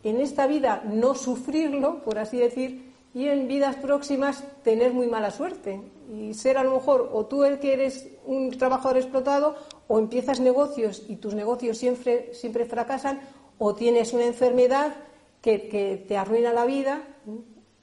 en 0.03 0.19
esta 0.19 0.48
vida 0.48 0.81
no 0.86 1.13
sufrirlo, 1.13 2.03
por 2.03 2.17
así 2.17 2.38
decir, 2.38 2.88
y 3.13 3.28
en 3.28 3.48
vidas 3.48 3.75
próximas 3.78 4.44
tener 4.63 4.94
muy 4.94 5.08
mala 5.08 5.32
suerte 5.32 5.82
y 6.12 6.34
ser 6.34 6.58
a 6.58 6.63
lo 6.63 6.75
mejor 6.75 7.10
o 7.12 7.25
tú 7.25 7.44
el 7.44 7.60
que 7.60 7.74
eres 7.74 8.08
un 8.25 8.51
trabajador 8.51 8.98
explotado 8.98 9.56
o 9.88 10.00
empiezas 10.00 10.39
negocios 10.39 11.04
y 11.08 11.16
tus 11.16 11.34
negocios 11.34 11.78
siempre, 11.78 12.34
siempre 12.34 12.66
fracasan 12.66 13.20
o 13.58 13.74
tienes 13.75 14.13
una 14.13 14.25
enfermedad 14.25 14.96
que, 15.42 16.06
te 16.08 16.18
arruina 16.18 16.54
la 16.54 16.66
vida. 16.66 17.01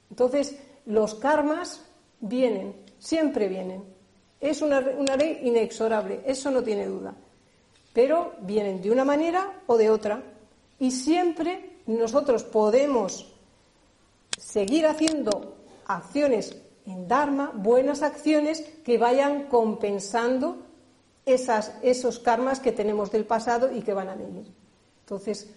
Entonces, 0.09 0.57
los 0.85 1.15
karmas 1.15 1.83
vienen, 2.19 2.75
siempre 2.97 3.47
vienen. 3.47 3.83
Es 4.39 4.61
una, 4.61 4.79
una 4.79 5.15
ley 5.15 5.39
inexorable, 5.43 6.21
eso 6.25 6.51
no 6.51 6.63
tiene 6.63 6.85
duda. 6.85 7.15
Pero 7.93 8.33
vienen 8.41 8.81
de 8.81 8.91
una 8.91 9.03
manera 9.03 9.61
o 9.65 9.77
de 9.77 9.89
otra. 9.89 10.23
Y 10.79 10.91
siempre 10.91 11.77
nosotros 11.87 12.43
podemos 12.43 13.36
seguir 14.37 14.85
haciendo 14.85 15.55
acciones 15.85 16.55
en 16.85 17.07
Dharma, 17.07 17.51
buenas 17.53 18.01
acciones 18.01 18.61
que 18.85 18.97
vayan 18.97 19.47
compensando 19.47 20.57
esas, 21.25 21.73
esos 21.81 22.19
karmas 22.19 22.59
que 22.59 22.71
tenemos 22.71 23.11
del 23.11 23.25
pasado 23.25 23.75
y 23.75 23.81
que 23.81 23.93
van 23.93 24.07
a 24.07 24.15
venir. 24.15 24.45
Entonces, 25.01 25.49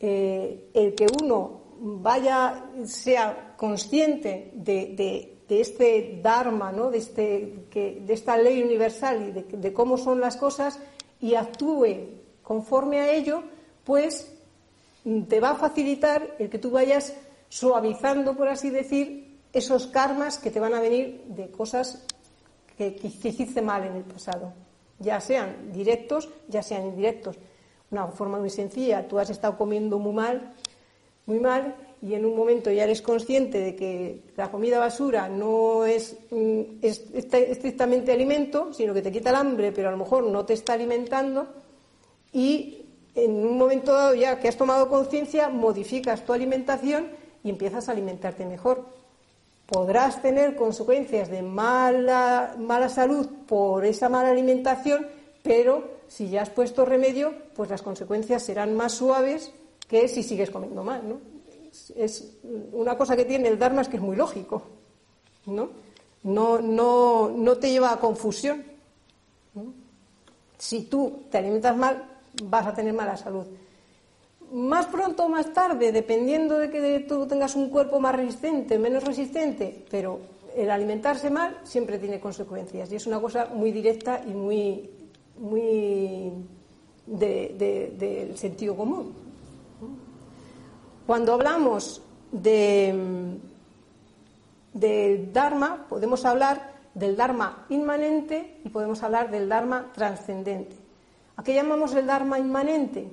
eh, 0.00 0.70
el 0.72 0.94
que 0.94 1.06
uno 1.22 1.60
vaya, 1.80 2.64
sea 2.84 3.54
consciente 3.56 4.50
de, 4.54 5.36
este 5.48 6.20
Dharma, 6.22 6.72
¿no? 6.72 6.90
de, 6.90 6.98
este, 6.98 7.66
de 7.74 8.12
esta 8.12 8.36
ley 8.36 8.62
universal 8.62 9.28
y 9.28 9.56
de, 9.56 9.72
cómo 9.72 9.98
son 9.98 10.20
las 10.20 10.36
cosas 10.36 10.78
y 11.20 11.34
actúe 11.34 12.20
conforme 12.42 13.00
a 13.00 13.12
ello, 13.12 13.42
pues 13.84 14.32
te 15.28 15.40
va 15.40 15.50
a 15.50 15.54
facilitar 15.56 16.36
el 16.38 16.48
que 16.48 16.58
tú 16.58 16.70
vayas 16.70 17.14
suavizando, 17.50 18.34
por 18.36 18.48
así 18.48 18.70
decir, 18.70 19.38
esos 19.52 19.88
karmas 19.88 20.38
que 20.38 20.50
te 20.50 20.60
van 20.60 20.72
a 20.72 20.80
venir 20.80 21.24
de 21.26 21.50
cosas 21.50 22.06
que, 22.78 22.96
hiciste 23.02 23.60
mal 23.60 23.84
en 23.84 23.96
el 23.96 24.04
pasado, 24.04 24.54
ya 24.98 25.20
sean 25.20 25.72
directos, 25.72 26.30
ya 26.48 26.62
sean 26.62 26.86
indirectos. 26.86 27.36
Una 27.90 28.06
forma 28.06 28.38
muy 28.38 28.50
sencilla, 28.50 29.06
tú 29.06 29.18
has 29.18 29.28
estado 29.28 29.58
comiendo 29.58 29.98
muy 29.98 30.12
mal, 30.12 30.54
muy 31.26 31.40
mal, 31.40 31.74
y 32.00 32.14
en 32.14 32.24
un 32.24 32.36
momento 32.36 32.70
ya 32.70 32.84
eres 32.84 33.02
consciente 33.02 33.58
de 33.58 33.76
que 33.76 34.22
la 34.36 34.50
comida 34.50 34.78
basura 34.78 35.28
no 35.28 35.84
es, 35.84 36.16
mm, 36.30 36.60
es, 36.80 37.04
estrictamente 37.12 38.12
alimento, 38.12 38.72
sino 38.72 38.94
que 38.94 39.02
te 39.02 39.12
quita 39.12 39.30
el 39.30 39.36
hambre, 39.36 39.72
pero 39.72 39.88
a 39.88 39.92
lo 39.92 39.98
mejor 39.98 40.24
no 40.24 40.46
te 40.46 40.54
está 40.54 40.74
alimentando, 40.74 41.48
y 42.32 42.86
en 43.16 43.44
un 43.44 43.58
momento 43.58 43.92
dado 43.92 44.14
ya 44.14 44.38
que 44.38 44.46
has 44.46 44.56
tomado 44.56 44.88
conciencia, 44.88 45.48
modificas 45.48 46.24
tu 46.24 46.32
alimentación 46.32 47.19
y 47.42 47.50
empiezas 47.50 47.88
a 47.88 47.92
alimentarte 47.92 48.46
mejor. 48.46 48.84
Podrás 49.66 50.20
tener 50.20 50.56
consecuencias 50.56 51.30
de 51.30 51.42
mala, 51.42 52.56
mala 52.58 52.88
salud 52.88 53.26
por 53.46 53.84
esa 53.84 54.08
mala 54.08 54.30
alimentación, 54.30 55.06
pero 55.42 56.00
si 56.08 56.28
ya 56.28 56.42
has 56.42 56.50
puesto 56.50 56.84
remedio, 56.84 57.32
pues 57.54 57.70
las 57.70 57.82
consecuencias 57.82 58.42
serán 58.42 58.76
más 58.76 58.92
suaves 58.92 59.52
que 59.86 60.08
si 60.08 60.22
sigues 60.22 60.50
comiendo 60.50 60.82
mal, 60.82 61.08
¿no? 61.08 61.20
Es 61.94 62.38
una 62.72 62.98
cosa 62.98 63.16
que 63.16 63.24
tiene 63.24 63.48
el 63.48 63.58
Dharma 63.58 63.82
es 63.82 63.88
que 63.88 63.96
es 63.96 64.02
muy 64.02 64.16
lógico, 64.16 64.62
¿no? 65.46 65.70
No, 66.24 66.60
no, 66.60 67.30
no 67.30 67.56
te 67.56 67.70
lleva 67.70 67.92
a 67.92 68.00
confusión. 68.00 68.64
Si 70.58 70.82
tú 70.82 71.22
te 71.30 71.38
alimentas 71.38 71.76
mal, 71.76 72.04
vas 72.42 72.66
a 72.66 72.74
tener 72.74 72.92
mala 72.92 73.16
salud. 73.16 73.46
Más 74.52 74.86
pronto 74.86 75.24
o 75.24 75.28
más 75.28 75.52
tarde, 75.52 75.92
dependiendo 75.92 76.58
de 76.58 76.70
que 76.70 77.00
tú 77.08 77.26
tengas 77.26 77.54
un 77.54 77.70
cuerpo 77.70 78.00
más 78.00 78.16
resistente, 78.16 78.78
menos 78.78 79.04
resistente, 79.04 79.84
pero 79.90 80.18
el 80.56 80.70
alimentarse 80.70 81.30
mal 81.30 81.58
siempre 81.62 81.98
tiene 81.98 82.18
consecuencias 82.18 82.90
y 82.90 82.96
es 82.96 83.06
una 83.06 83.20
cosa 83.20 83.46
muy 83.54 83.70
directa 83.70 84.22
y 84.26 84.30
muy, 84.30 84.90
muy 85.38 86.32
del 87.06 88.36
sentido 88.36 88.76
común. 88.76 89.12
Cuando 91.06 91.34
hablamos 91.34 92.02
de, 92.30 93.38
del 94.72 95.32
Dharma, 95.32 95.86
podemos 95.88 96.24
hablar 96.24 96.72
del 96.94 97.16
Dharma 97.16 97.66
inmanente 97.68 98.60
y 98.64 98.68
podemos 98.68 99.02
hablar 99.02 99.30
del 99.30 99.48
Dharma 99.48 99.90
trascendente. 99.92 100.76
¿A 101.36 101.42
qué 101.42 101.54
llamamos 101.54 101.94
el 101.94 102.06
Dharma 102.06 102.38
inmanente? 102.38 103.08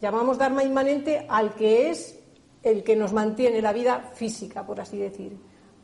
Llamamos 0.00 0.38
Dharma 0.38 0.62
inmanente 0.62 1.26
al 1.28 1.54
que 1.54 1.90
es 1.90 2.18
el 2.62 2.84
que 2.84 2.96
nos 2.96 3.12
mantiene 3.12 3.62
la 3.62 3.72
vida 3.72 4.10
física, 4.14 4.66
por 4.66 4.80
así 4.80 4.98
decir. 4.98 5.36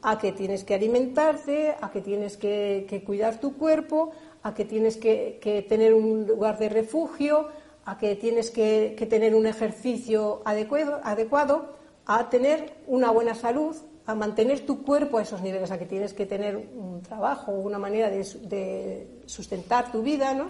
A 0.02 0.18
que 0.18 0.33
tienes 0.33 0.64
que 0.64 0.75
alimentarte, 0.75 1.75
a 1.80 1.90
que 1.90 2.00
tienes 2.00 2.37
que, 2.37 3.02
cuidar 3.06 3.40
tu 3.40 3.56
cuerpo, 3.56 4.12
a 4.42 4.54
que 4.54 4.64
tienes 4.64 4.97
que, 4.97 5.66
tener 5.68 5.94
un 5.94 6.26
lugar 6.26 6.59
de 6.59 6.68
refugio, 6.68 7.49
a 7.85 7.97
que 7.99 8.14
tienes 8.16 8.50
que, 8.50 9.06
tener 9.09 9.35
un 9.35 9.47
ejercicio 9.47 10.42
adecuado, 10.44 11.75
a 12.06 12.28
tener 12.28 12.75
una 12.87 13.11
buena 13.11 13.35
salud, 13.35 13.75
a 14.06 14.14
mantener 14.14 14.66
tu 14.66 14.83
cuerpo 14.83 15.18
a 15.18 15.23
esos 15.23 15.40
niveles, 15.40 15.71
a 15.71 15.78
que 15.78 15.87
tienes 15.87 16.12
que 16.12 16.26
tener 16.26 16.56
un 16.56 17.02
trabajo, 17.02 17.52
una 17.52 17.78
manera 17.78 18.11
de 18.11 19.09
sustentar 19.26 19.90
tu 19.90 20.02
vida, 20.02 20.35
¿no? 20.35 20.49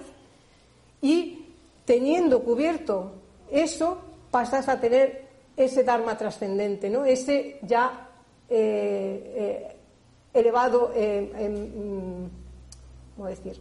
y 1.04 1.44
teniendo 1.84 2.42
cubierto 2.42 3.12
eso, 3.50 3.98
pasas 4.30 4.68
a 4.68 4.80
tener 4.80 5.24
ese 5.56 5.84
Dharma 5.84 6.16
trascendente, 6.18 6.90
¿no? 6.90 7.04
ese 7.04 7.58
ya 7.62 8.08
eh, 8.48 9.32
eh, 9.36 9.76
elevado, 10.32 10.92
eh, 10.94 12.28
¿cómo 13.16 13.28
decir? 13.28 13.60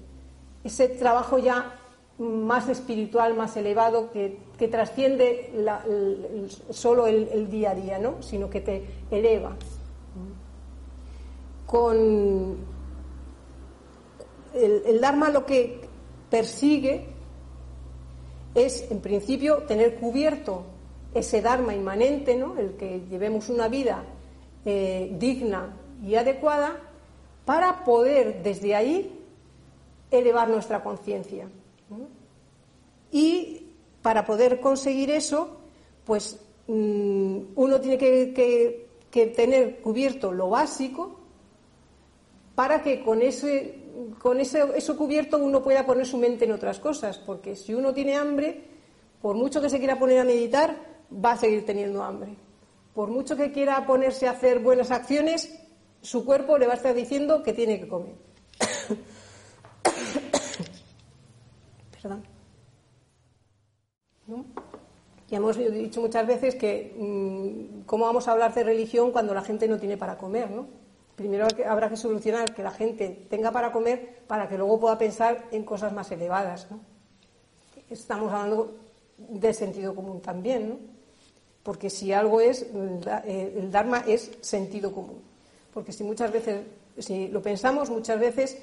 Ese 0.63 0.89
trabajo 0.89 1.37
ya 1.37 1.79
más 2.17 2.69
espiritual, 2.69 3.35
más 3.35 3.55
elevado, 3.57 4.11
que, 4.11 4.39
trasciende 4.71 5.51
solo 6.69 7.05
el, 7.05 7.49
día 7.49 7.71
a 7.71 7.75
día, 7.75 7.99
¿no? 7.99 8.21
sino 8.21 8.49
que 8.49 8.61
te 8.61 8.85
eleva. 9.11 9.55
Con 11.65 12.57
el 14.53 15.01
Dharma 15.01 15.29
lo 15.29 15.45
que 15.45 15.81
persigue 16.29 17.12
es, 18.55 18.89
en 18.91 18.99
principio, 18.99 19.63
tener 19.63 19.95
cubierto 19.95 20.63
ese 21.13 21.41
Dharma 21.41 21.73
inmanente, 21.73 22.35
¿no? 22.35 22.57
el 22.57 22.75
que 22.75 23.01
llevemos 23.09 23.49
una 23.49 23.67
vida 23.67 24.03
eh, 24.65 25.15
digna 25.19 25.77
y 26.05 26.15
adecuada, 26.15 26.79
para 27.45 27.83
poder 27.83 28.41
desde 28.41 28.75
ahí 28.75 29.19
elevar 30.11 30.49
nuestra 30.49 30.83
conciencia. 30.83 31.47
Y 33.11 33.67
para 34.01 34.25
poder 34.25 34.59
conseguir 34.59 35.11
eso, 35.11 35.57
pues 36.05 36.39
mm, 36.67 37.37
uno 37.55 37.79
tiene 37.81 37.97
que, 37.97 38.87
que 39.11 39.27
tener 39.27 39.81
cubierto 39.81 40.31
lo 40.31 40.49
básico 40.49 41.19
para 42.55 42.81
que 42.81 43.03
con 43.03 43.21
ese 43.21 43.82
con 44.19 44.39
eso 44.39 44.97
cubierto 44.97 45.37
uno 45.37 45.61
pueda 45.61 45.85
poner 45.85 46.05
su 46.05 46.17
mente 46.17 46.45
en 46.45 46.51
otras 46.51 46.79
cosas, 46.79 47.17
porque 47.19 47.55
si 47.55 47.73
uno 47.73 47.93
tiene 47.93 48.15
hambre, 48.15 48.63
por 49.21 49.35
mucho 49.35 49.61
que 49.61 49.69
se 49.69 49.77
quiera 49.77 49.99
poner 49.99 50.19
a 50.19 50.23
meditar, 50.23 50.75
va 51.13 51.33
a 51.33 51.37
seguir 51.37 51.65
teniendo 51.65 52.03
hambre. 52.03 52.35
Por 52.93 53.09
mucho 53.09 53.35
que 53.35 53.51
quiera 53.51 53.85
ponerse 53.85 54.27
a 54.27 54.31
hacer 54.31 54.59
buenas 54.59 54.91
acciones, 54.91 55.53
su 56.01 56.25
cuerpo 56.25 56.57
le 56.57 56.67
va 56.67 56.73
a 56.73 56.75
estar 56.75 56.93
diciendo 56.93 57.43
que 57.43 57.53
tiene 57.53 57.79
que 57.79 57.87
comer. 57.87 58.15
Perdón. 62.01 62.23
Ya 65.29 65.37
hemos 65.37 65.57
dicho 65.57 66.01
muchas 66.01 66.27
veces 66.27 66.55
que 66.55 66.93
mm, 66.97 67.85
cómo 67.85 68.05
vamos 68.05 68.27
a 68.27 68.33
hablar 68.33 68.53
de 68.53 68.63
religión 68.63 69.11
cuando 69.11 69.33
la 69.33 69.41
gente 69.41 69.67
no 69.67 69.79
tiene 69.79 69.97
para 69.97 70.17
comer, 70.17 70.51
¿no? 70.51 70.82
Primero 71.15 71.47
habrá 71.67 71.89
que 71.89 71.97
solucionar 71.97 72.53
que 72.53 72.63
la 72.63 72.71
gente 72.71 73.27
tenga 73.29 73.51
para 73.51 73.71
comer 73.71 74.23
para 74.27 74.47
que 74.47 74.57
luego 74.57 74.79
pueda 74.79 74.97
pensar 74.97 75.45
en 75.51 75.63
cosas 75.63 75.93
más 75.93 76.11
elevadas. 76.11 76.67
Estamos 77.89 78.31
hablando 78.31 78.75
del 79.17 79.53
sentido 79.53 79.93
común 79.93 80.21
también, 80.21 80.69
¿no? 80.69 80.93
porque 81.63 81.89
si 81.89 82.11
algo 82.11 82.41
es, 82.41 82.65
el 83.25 83.71
Dharma 83.71 84.03
es 84.05 84.31
sentido 84.41 84.91
común. 84.91 85.21
Porque 85.73 85.91
si 85.91 86.03
muchas 86.03 86.31
veces, 86.31 86.65
si 86.99 87.29
lo 87.29 87.41
pensamos, 87.41 87.89
muchas 87.89 88.19
veces 88.19 88.57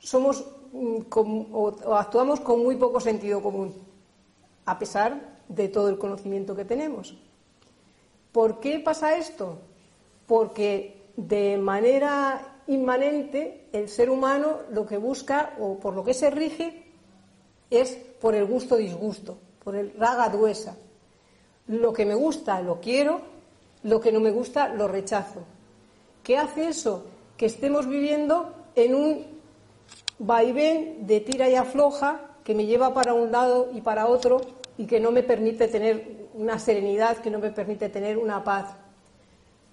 somos 0.00 0.44
mm, 0.72 0.98
o 1.12 1.94
actuamos 1.94 2.40
con 2.40 2.62
muy 2.62 2.76
poco 2.76 3.00
sentido 3.00 3.40
común, 3.40 3.72
a 4.66 4.78
pesar 4.78 5.38
de 5.48 5.68
todo 5.68 5.88
el 5.88 5.98
conocimiento 5.98 6.56
que 6.56 6.64
tenemos. 6.64 7.16
¿Por 8.32 8.58
qué 8.58 8.80
pasa 8.80 9.16
esto? 9.16 9.58
Porque 10.26 11.01
de 11.16 11.56
manera 11.58 12.60
inmanente 12.66 13.68
el 13.72 13.88
ser 13.88 14.10
humano 14.10 14.58
lo 14.70 14.86
que 14.86 14.96
busca 14.96 15.54
o 15.58 15.78
por 15.78 15.94
lo 15.94 16.04
que 16.04 16.14
se 16.14 16.30
rige 16.30 16.84
es 17.70 17.90
por 18.20 18.34
el 18.34 18.44
gusto 18.44 18.76
disgusto, 18.76 19.38
por 19.62 19.76
el 19.76 19.92
raga 19.98 20.28
duesa. 20.28 20.76
Lo 21.68 21.92
que 21.92 22.04
me 22.04 22.14
gusta 22.14 22.60
lo 22.60 22.80
quiero, 22.80 23.20
lo 23.82 24.00
que 24.00 24.12
no 24.12 24.20
me 24.20 24.30
gusta 24.30 24.68
lo 24.68 24.88
rechazo. 24.88 25.40
¿Qué 26.22 26.36
hace 26.36 26.68
eso? 26.68 27.04
Que 27.36 27.46
estemos 27.46 27.88
viviendo 27.88 28.52
en 28.74 28.94
un 28.94 29.26
vaivén 30.18 31.06
de 31.06 31.20
tira 31.20 31.48
y 31.48 31.54
afloja 31.54 32.36
que 32.44 32.54
me 32.54 32.66
lleva 32.66 32.94
para 32.94 33.14
un 33.14 33.32
lado 33.32 33.70
y 33.72 33.80
para 33.80 34.06
otro 34.06 34.40
y 34.78 34.86
que 34.86 35.00
no 35.00 35.10
me 35.10 35.22
permite 35.22 35.68
tener 35.68 36.28
una 36.34 36.58
serenidad, 36.58 37.18
que 37.18 37.30
no 37.30 37.38
me 37.38 37.50
permite 37.50 37.88
tener 37.88 38.18
una 38.18 38.42
paz. 38.42 38.76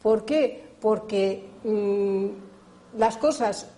¿Por 0.02 0.26
qué? 0.26 0.69
Porque 0.82 1.50
mm, 1.64 2.28
las 2.98 3.18
cosas 3.18 3.74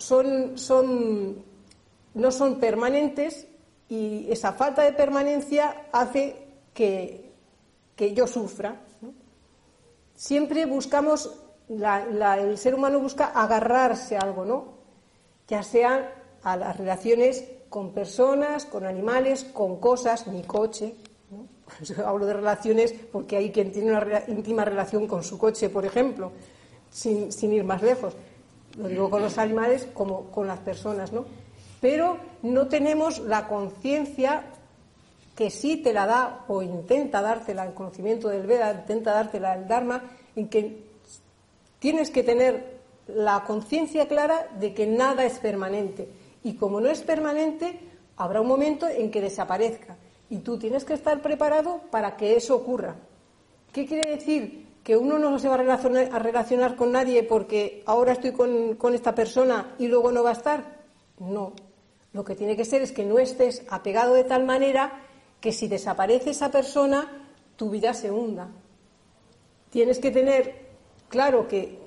no 2.14 2.30
son 2.30 2.60
permanentes 2.60 3.46
y 3.88 4.26
esa 4.30 4.52
falta 4.52 4.82
de 4.82 4.92
permanencia 4.92 5.86
hace 5.92 6.48
que, 6.72 7.30
yo 8.14 8.26
sufra. 8.26 8.80
Siempre 10.14 10.66
buscamos, 10.66 11.30
el 11.68 12.58
ser 12.58 12.74
humano 12.74 12.98
busca 12.98 13.26
agarrarse 13.26 14.16
a 14.16 14.20
algo, 14.20 14.44
¿no? 14.44 14.82
ya 15.52 15.62
sea 15.62 16.14
a 16.42 16.56
las 16.56 16.78
relaciones 16.78 17.44
con 17.68 17.92
personas, 17.92 18.64
con 18.64 18.86
animales, 18.86 19.44
con 19.44 19.76
cosas, 19.76 20.26
mi 20.26 20.42
coche, 20.42 20.94
hablo 22.06 22.26
de 22.26 22.32
relaciones 22.32 22.94
porque 23.12 23.36
hay 23.36 23.50
quien 23.50 23.72
tiene 23.72 23.90
una 23.92 24.22
íntima 24.28 24.64
relación 24.64 25.06
con 25.06 25.22
su 25.22 25.38
coche, 25.38 25.68
por 25.68 25.84
ejemplo, 25.84 26.32
sin, 26.92 27.32
sin, 27.32 27.52
ir 27.52 27.64
más 27.64 27.82
lejos. 27.82 28.14
Lo 28.78 28.86
digo 28.86 29.10
con 29.10 29.22
los 29.22 29.36
animales 29.38 29.88
como 29.92 30.30
con 30.30 30.46
las 30.46 30.60
personas, 30.60 31.12
¿no? 31.12 31.24
Pero 31.80 32.18
no 32.42 32.68
tenemos 32.68 33.18
la 33.18 33.48
conciencia 33.48 34.44
que 35.34 35.50
sí 35.50 35.78
te 35.78 35.92
la 35.92 36.06
da 36.06 36.44
o 36.46 36.62
intenta 36.62 37.20
dártela 37.20 37.64
el 37.64 37.74
conocimiento 37.74 38.28
del 38.28 38.46
Veda, 38.46 38.72
intenta 38.72 39.12
dártela 39.12 39.54
el 39.54 39.66
Dharma, 39.66 40.02
en 40.36 40.48
que 40.48 40.84
tienes 41.78 42.10
que 42.10 42.22
tener 42.22 42.80
la 43.08 43.42
conciencia 43.44 44.06
clara 44.06 44.48
de 44.58 44.74
que 44.74 44.86
nada 44.86 45.24
es 45.24 45.38
permanente. 45.38 46.08
Y 46.44 46.54
como 46.54 46.80
no 46.80 46.88
es 46.88 47.00
permanente, 47.00 47.80
habrá 48.16 48.40
un 48.40 48.48
momento 48.48 48.86
en 48.88 49.10
que 49.10 49.20
desaparezca. 49.20 49.96
Y 50.30 50.38
tú 50.38 50.58
tienes 50.58 50.84
que 50.84 50.94
estar 50.94 51.20
preparado 51.20 51.80
para 51.90 52.16
que 52.16 52.36
eso 52.36 52.54
ocurra. 52.54 52.94
¿Qué 53.72 53.86
quiere 53.86 54.10
decir? 54.10 54.61
Que 54.82 54.96
uno 54.96 55.18
no 55.18 55.38
se 55.38 55.48
va 55.48 55.54
a 55.54 56.18
relacionar, 56.18 56.76
con 56.76 56.92
nadie 56.92 57.22
porque 57.22 57.82
ahora 57.86 58.12
estoy 58.12 58.32
con, 58.32 58.94
esta 58.94 59.14
persona 59.14 59.74
y 59.78 59.86
luego 59.86 60.10
no 60.10 60.22
va 60.22 60.30
a 60.30 60.34
estar. 60.34 60.82
No. 61.18 61.52
Lo 62.12 62.24
que 62.24 62.34
tiene 62.34 62.56
que 62.56 62.64
ser 62.64 62.82
es 62.82 62.92
que 62.92 63.04
no 63.04 63.18
estés 63.18 63.64
apegado 63.70 64.14
de 64.14 64.24
tal 64.24 64.44
manera 64.44 65.00
que 65.40 65.52
si 65.52 65.68
desaparece 65.68 66.30
esa 66.30 66.50
persona, 66.50 67.28
tu 67.56 67.70
vida 67.70 67.94
se 67.94 68.10
hunda. 68.10 68.48
Tienes 69.70 69.98
que 69.98 70.10
tener 70.10 70.66
claro 71.08 71.48
que 71.48 71.78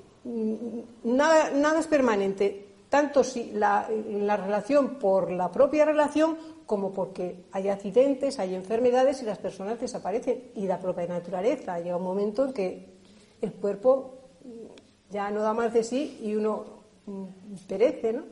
nada, 1.04 1.50
nada 1.50 1.80
es 1.80 1.86
permanente, 1.86 2.65
tanto 2.96 3.22
si 3.22 3.50
la, 3.52 3.90
la 4.08 4.38
relación 4.38 4.94
por 4.94 5.30
la 5.30 5.52
propia 5.52 5.84
relación 5.84 6.38
como 6.64 6.94
porque 6.94 7.44
hay 7.52 7.68
accidentes, 7.68 8.38
hay 8.38 8.54
enfermedades 8.54 9.20
y 9.20 9.26
las 9.26 9.36
personas 9.36 9.78
desaparecen. 9.78 10.44
Y 10.54 10.66
la 10.66 10.80
propia 10.80 11.06
naturaleza. 11.06 11.78
Llega 11.78 11.98
un 11.98 12.04
momento 12.04 12.46
en 12.46 12.54
que 12.54 12.86
el 13.42 13.52
cuerpo 13.52 14.14
ya 15.10 15.30
no 15.30 15.42
da 15.42 15.52
más 15.52 15.74
de 15.74 15.84
sí 15.84 16.20
y 16.22 16.34
uno 16.36 16.64
mm, 17.04 17.24
perece, 17.68 18.14
¿no? 18.14 18.22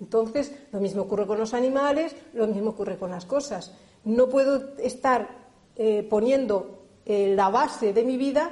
Entonces, 0.00 0.52
lo 0.72 0.80
mismo 0.80 1.02
ocurre 1.02 1.24
con 1.24 1.38
los 1.38 1.54
animales, 1.54 2.12
lo 2.34 2.48
mismo 2.48 2.70
ocurre 2.70 2.98
con 2.98 3.12
las 3.12 3.24
cosas. 3.24 3.72
No 4.02 4.28
puedo 4.28 4.76
estar 4.78 5.28
eh, 5.76 6.04
poniendo 6.10 6.88
eh, 7.06 7.34
la 7.36 7.50
base 7.50 7.92
de 7.92 8.02
mi 8.02 8.16
vida 8.16 8.50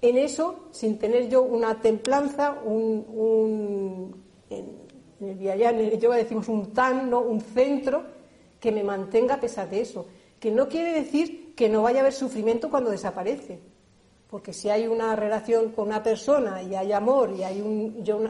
en 0.00 0.16
eso 0.16 0.68
sin 0.70 0.98
tener 0.98 1.28
yo 1.28 1.42
una 1.42 1.80
templanza, 1.80 2.52
un, 2.64 4.29
en, 4.50 4.78
el 5.20 5.34
Viallán, 5.36 5.80
en 5.80 5.92
el 5.92 5.98
decimos 5.98 6.48
un 6.48 6.72
tan, 6.72 7.08
¿no? 7.08 7.20
un 7.20 7.40
centro 7.40 8.02
que 8.58 8.72
me 8.72 8.84
mantenga 8.84 9.34
a 9.34 9.40
pesar 9.40 9.70
de 9.70 9.80
eso. 9.80 10.06
Que 10.38 10.50
no 10.50 10.68
quiere 10.68 10.92
decir 10.92 11.54
que 11.54 11.68
no 11.68 11.82
vaya 11.82 12.00
a 12.00 12.02
haber 12.02 12.12
sufrimiento 12.12 12.70
cuando 12.70 12.90
desaparece. 12.90 13.60
Porque 14.28 14.52
si 14.52 14.68
hay 14.68 14.86
una 14.86 15.16
relación 15.16 15.72
con 15.72 15.88
una 15.88 16.02
persona 16.02 16.62
y 16.62 16.74
hay 16.74 16.92
amor 16.92 17.32
y 17.36 17.42
hay 17.42 17.60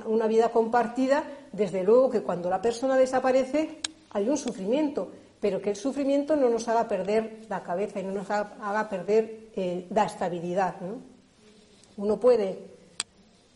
una 0.06 0.26
vida 0.26 0.50
compartida, 0.50 1.24
desde 1.52 1.82
luego 1.82 2.10
que 2.10 2.22
cuando 2.22 2.48
la 2.48 2.62
persona 2.62 2.96
desaparece 2.96 3.80
hay 4.12 4.28
un 4.28 4.36
sufrimiento 4.36 5.10
pero 5.40 5.60
que 5.60 5.70
el 5.70 5.76
sufrimiento 5.76 6.36
no 6.36 6.50
nos 6.50 6.68
haga 6.68 6.86
perder 6.86 7.46
la 7.48 7.62
cabeza 7.62 7.98
y 7.98 8.04
no 8.04 8.12
nos 8.12 8.30
haga, 8.30 8.88
perder 8.88 9.48
eh, 9.56 9.86
la 9.90 10.04
estabilidad. 10.04 10.76
Uno 11.96 12.20
puede 12.20 12.58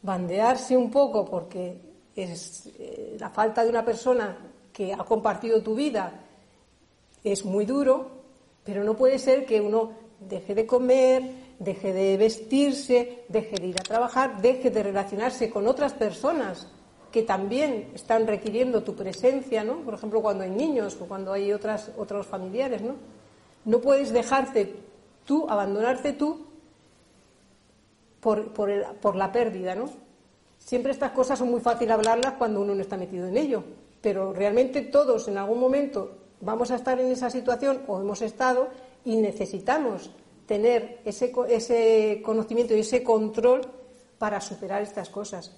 bandearse 0.03 0.77
un 0.77 0.91
poco 0.91 1.27
porque 1.27 1.79
es 2.17 2.71
eh, 2.79 3.17
la 3.19 3.31
falta 3.31 3.63
de 3.63 3.71
una 3.71 3.85
persona 3.85 4.37
que 4.73 4.93
ha 4.93 5.05
compartido 5.05 5.63
tu 5.63 5.75
vida 5.75 6.21
es 7.23 7.45
muy 7.45 7.65
duro, 7.65 8.11
pero 8.65 8.85
no 8.85 8.97
puede 8.97 9.19
ser 9.19 9.47
que 9.47 9.61
uno 9.61 9.93
deje 10.21 10.55
de 10.55 10.67
comer, 10.67 11.23
deje 11.59 11.93
de 11.93 12.17
vestirse, 12.17 13.25
deje 13.29 13.57
de 13.57 13.67
ir 13.69 13.77
a 13.81 13.83
trabajar, 13.83 14.41
deje 14.41 14.71
de 14.71 14.83
relacionarse 14.83 15.51
con 15.51 15.67
otras 15.67 15.93
personas 15.95 16.69
que 17.11 17.23
también 17.23 17.93
están 17.95 18.27
requiriendo 18.27 18.83
tu 18.83 18.97
presencia, 18.97 19.63
¿no? 19.63 19.77
Por 19.83 19.95
ejemplo, 19.95 20.21
cuando 20.21 20.43
hay 20.43 20.51
niños 20.51 20.99
o 21.01 21.07
cuando 21.07 21.33
hay 21.33 21.53
otras, 21.53 21.93
otros 21.97 22.27
familiares, 22.27 22.83
¿no? 22.83 22.97
No 23.65 23.81
puedes 23.81 24.13
dejarte 24.13 24.75
tú, 25.25 25.47
abandonarte 25.49 26.13
tú 26.15 26.45
por, 28.21 28.53
por, 28.53 29.17
la 29.17 29.31
pérdida, 29.31 29.75
¿no? 29.75 29.91
Siempre 30.65 30.93
estas 30.93 31.13
cosas 31.13 31.39
son 31.39 31.51
muy 31.51 31.61
fáciles 31.61 31.93
hablarlas 31.93 32.35
cuando 32.39 32.63
uno 32.63 32.75
no 32.75 32.81
está 32.81 32.97
metido 32.97 33.29
en 33.29 33.37
ello, 33.37 33.63
pero 34.01 34.33
realmente 34.33 34.81
todos 34.81 35.29
en 35.29 35.37
algún 35.37 35.61
momento 35.61 36.17
vamos 36.41 36.71
a 36.71 36.77
estar 36.77 36.99
en 36.99 37.13
esa 37.13 37.29
situación 37.29 37.83
o 37.87 38.01
hemos 38.01 38.23
estado 38.23 38.69
y 39.05 39.17
necesitamos 39.17 40.11
tener 40.47 41.01
ese, 41.05 41.33
ese 41.51 42.23
conocimiento 42.25 42.75
y 42.75 42.81
ese 42.81 43.03
control 43.03 43.61
para 44.17 44.41
superar 44.41 44.81
estas 44.81 45.11
cosas. 45.11 45.53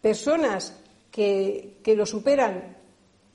Personas 0.00 0.74
que, 1.12 1.80
lo 1.96 2.04
superan, 2.04 2.76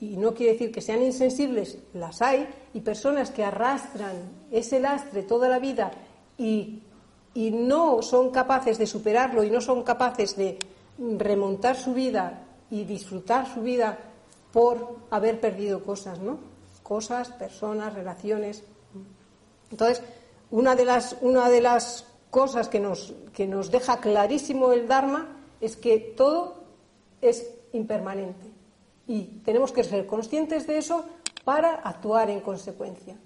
y 0.00 0.18
no 0.18 0.34
quiere 0.34 0.52
decir 0.52 0.70
que 0.70 0.82
sean 0.82 1.02
insensibles, 1.02 1.78
las 1.94 2.20
hay, 2.20 2.46
y 2.74 2.80
personas 2.80 3.30
que 3.30 3.44
arrastran 3.44 4.46
ese 4.50 4.78
lastre 4.78 5.22
toda 5.22 5.48
la 5.48 5.58
vida 5.58 5.90
y, 6.36 6.82
y 7.32 7.50
no 7.50 8.02
son 8.02 8.30
capaces 8.30 8.76
de 8.76 8.86
superarlo 8.86 9.42
y 9.42 9.50
no 9.50 9.62
son 9.62 9.82
capaces 9.82 10.36
de 10.36 10.58
remontar 10.98 11.76
su 11.76 11.94
vida 11.94 12.44
y 12.70 12.84
disfrutar 12.84 13.52
su 13.52 13.62
vida 13.62 13.98
por 14.52 14.96
haber 15.10 15.40
perdido 15.40 15.82
cosas, 15.82 16.20
¿no? 16.20 16.38
Cosas, 16.82 17.30
personas, 17.30 17.94
relaciones. 17.94 18.64
Entonces, 19.70 20.02
una 20.50 20.74
de 20.74 20.84
las, 20.84 21.16
una 21.20 21.48
de 21.48 21.60
las 21.60 22.06
cosas 22.30 22.68
que 22.68 22.80
nos, 22.80 23.14
que 23.32 23.46
nos 23.46 23.70
deja 23.70 23.98
clarísimo 23.98 24.72
el 24.72 24.88
Dharma 24.88 25.36
es 25.60 25.76
que 25.76 25.98
todo 25.98 26.64
es 27.20 27.50
impermanente. 27.72 28.50
Y 29.06 29.40
tenemos 29.44 29.72
que 29.72 29.84
ser 29.84 30.06
conscientes 30.06 30.66
de 30.66 30.78
eso 30.78 31.04
para 31.44 31.74
actuar 31.74 32.30
en 32.30 32.40
consecuencia. 32.40 33.16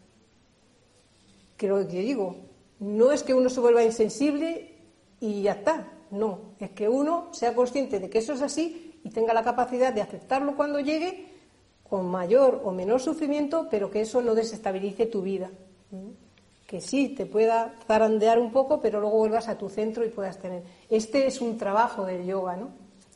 Que 1.56 1.68
lo 1.68 1.86
que 1.86 2.00
digo, 2.00 2.36
no 2.80 3.12
es 3.12 3.22
que 3.22 3.34
uno 3.34 3.48
se 3.48 3.60
vuelva 3.60 3.82
insensible 3.82 4.76
y 5.20 5.42
ya 5.42 5.52
está. 5.52 5.88
No, 6.12 6.52
es 6.60 6.70
que 6.72 6.90
uno 6.90 7.28
sea 7.32 7.54
consciente 7.54 7.98
de 7.98 8.10
que 8.10 8.18
eso 8.18 8.34
es 8.34 8.42
así 8.42 9.00
y 9.02 9.08
tenga 9.08 9.32
la 9.32 9.42
capacidad 9.42 9.94
de 9.94 10.02
aceptarlo 10.02 10.54
cuando 10.54 10.78
llegue 10.78 11.32
con 11.88 12.06
mayor 12.06 12.60
o 12.64 12.70
menor 12.70 13.00
sufrimiento, 13.00 13.66
pero 13.70 13.90
que 13.90 14.02
eso 14.02 14.20
no 14.20 14.34
desestabilice 14.34 15.06
tu 15.06 15.22
vida. 15.22 15.50
Que 16.66 16.82
sí, 16.82 17.10
te 17.10 17.24
pueda 17.24 17.74
zarandear 17.86 18.38
un 18.38 18.52
poco, 18.52 18.78
pero 18.78 19.00
luego 19.00 19.18
vuelvas 19.18 19.48
a 19.48 19.56
tu 19.56 19.70
centro 19.70 20.04
y 20.04 20.10
puedas 20.10 20.38
tener. 20.38 20.62
Este 20.90 21.26
es 21.26 21.40
un 21.40 21.56
trabajo 21.56 22.04
del 22.04 22.26
yoga, 22.26 22.56
¿no? 22.56 22.68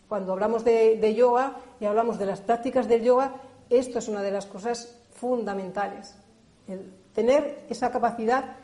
Cuando 0.08 0.32
hablamos 0.32 0.64
de, 0.64 1.14
yoga 1.14 1.56
y 1.78 1.84
hablamos 1.84 2.18
de 2.18 2.26
las 2.26 2.40
prácticas 2.40 2.88
del 2.88 3.02
yoga, 3.02 3.34
esto 3.68 3.98
es 3.98 4.08
una 4.08 4.22
de 4.22 4.30
las 4.30 4.46
cosas 4.46 4.96
fundamentales. 5.12 6.14
El 6.66 6.92
tener 7.14 7.66
esa 7.68 7.90
capacidad 7.90 8.56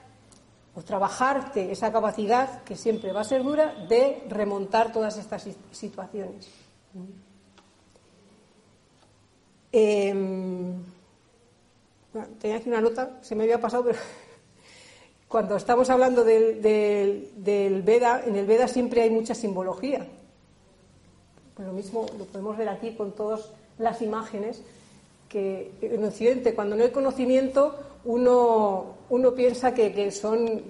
o 0.75 0.83
trabajarte 0.83 1.71
esa 1.71 1.93
capacidad, 1.93 2.63
que 2.63 2.77
siempre 2.77 3.13
va 3.13 3.21
a 3.21 3.25
ser 3.25 3.43
dura, 3.43 3.75
de 3.89 4.25
remontar 4.29 4.93
todas 4.93 5.19
estas 5.19 5.47
situaciones. 5.71 6.49
Em, 9.71 10.75
tenía 12.41 12.57
aquí 12.57 12.69
una 12.69 12.81
nota, 12.81 13.19
se 13.23 13.35
me 13.35 13.45
había 13.45 13.61
pasado, 13.61 13.85
pero 13.85 13.99
cuando 15.29 15.57
estamos 15.57 15.91
hablando 15.91 16.25
del, 16.25 16.63
del 16.63 17.83
Veda, 17.83 18.23
en 18.25 18.37
el 18.37 18.47
Veda 18.47 18.67
siempre 18.67 19.03
hay 19.03 19.11
mucha 19.11 19.35
simbología. 19.35 20.07
Pues 21.55 21.69
lo 21.69 21.75
mismo 21.75 22.07
lo 22.19 22.25
podemos 22.25 22.57
ver 22.57 22.71
aquí 22.71 22.95
con 22.95 23.13
todas 23.13 23.51
las 23.79 24.01
imágenes 24.01 24.63
que 25.33 25.73
en 25.81 26.05
Occidente, 26.05 26.55
cuando 26.55 26.77
no 26.77 26.85
hay 26.85 26.90
conocimiento, 26.90 27.75
uno, 28.05 28.85
uno 29.09 29.35
piensa 29.35 29.73
que, 29.73 30.11
son. 30.11 30.62